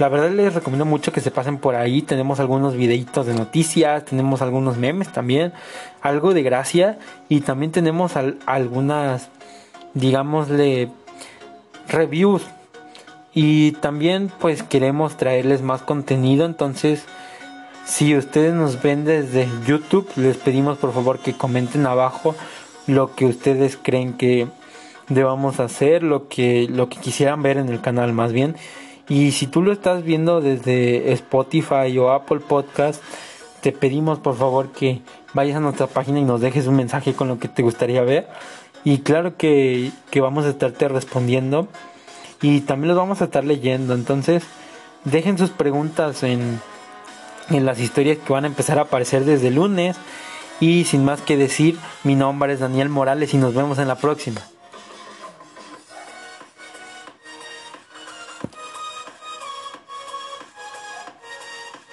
La 0.00 0.08
verdad 0.08 0.30
les 0.30 0.54
recomiendo 0.54 0.86
mucho 0.86 1.12
que 1.12 1.20
se 1.20 1.30
pasen 1.30 1.58
por 1.58 1.74
ahí. 1.74 2.00
Tenemos 2.00 2.40
algunos 2.40 2.74
videitos 2.74 3.26
de 3.26 3.34
noticias, 3.34 4.02
tenemos 4.06 4.40
algunos 4.40 4.78
memes 4.78 5.12
también, 5.12 5.52
algo 6.00 6.32
de 6.32 6.42
gracia 6.42 6.98
y 7.28 7.42
también 7.42 7.70
tenemos 7.70 8.14
algunas, 8.46 9.28
digámosle, 9.92 10.88
reviews. 11.86 12.40
Y 13.34 13.72
también 13.72 14.32
pues 14.40 14.62
queremos 14.62 15.18
traerles 15.18 15.60
más 15.60 15.82
contenido. 15.82 16.46
Entonces, 16.46 17.04
si 17.84 18.16
ustedes 18.16 18.54
nos 18.54 18.80
ven 18.80 19.04
desde 19.04 19.50
YouTube, 19.66 20.08
les 20.16 20.38
pedimos 20.38 20.78
por 20.78 20.94
favor 20.94 21.18
que 21.18 21.34
comenten 21.34 21.84
abajo 21.84 22.34
lo 22.86 23.14
que 23.14 23.26
ustedes 23.26 23.76
creen 23.76 24.14
que 24.14 24.48
debamos 25.10 25.60
hacer, 25.60 26.02
lo 26.02 26.26
que, 26.26 26.68
lo 26.70 26.88
que 26.88 26.96
quisieran 26.96 27.42
ver 27.42 27.58
en 27.58 27.68
el 27.68 27.82
canal 27.82 28.14
más 28.14 28.32
bien. 28.32 28.56
Y 29.10 29.32
si 29.32 29.48
tú 29.48 29.60
lo 29.60 29.72
estás 29.72 30.04
viendo 30.04 30.40
desde 30.40 31.12
Spotify 31.12 31.98
o 31.98 32.12
Apple 32.12 32.38
Podcast, 32.38 33.02
te 33.60 33.72
pedimos 33.72 34.20
por 34.20 34.36
favor 34.36 34.70
que 34.70 35.02
vayas 35.34 35.56
a 35.56 35.60
nuestra 35.60 35.88
página 35.88 36.20
y 36.20 36.24
nos 36.24 36.40
dejes 36.40 36.68
un 36.68 36.76
mensaje 36.76 37.12
con 37.12 37.26
lo 37.26 37.40
que 37.40 37.48
te 37.48 37.62
gustaría 37.62 38.02
ver. 38.02 38.28
Y 38.84 38.98
claro 38.98 39.36
que, 39.36 39.90
que 40.12 40.20
vamos 40.20 40.46
a 40.46 40.50
estarte 40.50 40.88
respondiendo. 40.88 41.66
Y 42.40 42.60
también 42.60 42.86
los 42.86 42.96
vamos 42.96 43.20
a 43.20 43.24
estar 43.24 43.44
leyendo. 43.44 43.94
Entonces, 43.94 44.44
dejen 45.04 45.38
sus 45.38 45.50
preguntas 45.50 46.22
en, 46.22 46.60
en 47.50 47.66
las 47.66 47.80
historias 47.80 48.18
que 48.18 48.32
van 48.32 48.44
a 48.44 48.46
empezar 48.46 48.78
a 48.78 48.82
aparecer 48.82 49.24
desde 49.24 49.48
el 49.48 49.56
lunes. 49.56 49.96
Y 50.60 50.84
sin 50.84 51.04
más 51.04 51.20
que 51.20 51.36
decir, 51.36 51.76
mi 52.04 52.14
nombre 52.14 52.52
es 52.52 52.60
Daniel 52.60 52.88
Morales 52.88 53.34
y 53.34 53.38
nos 53.38 53.54
vemos 53.54 53.80
en 53.80 53.88
la 53.88 53.96
próxima. 53.96 54.40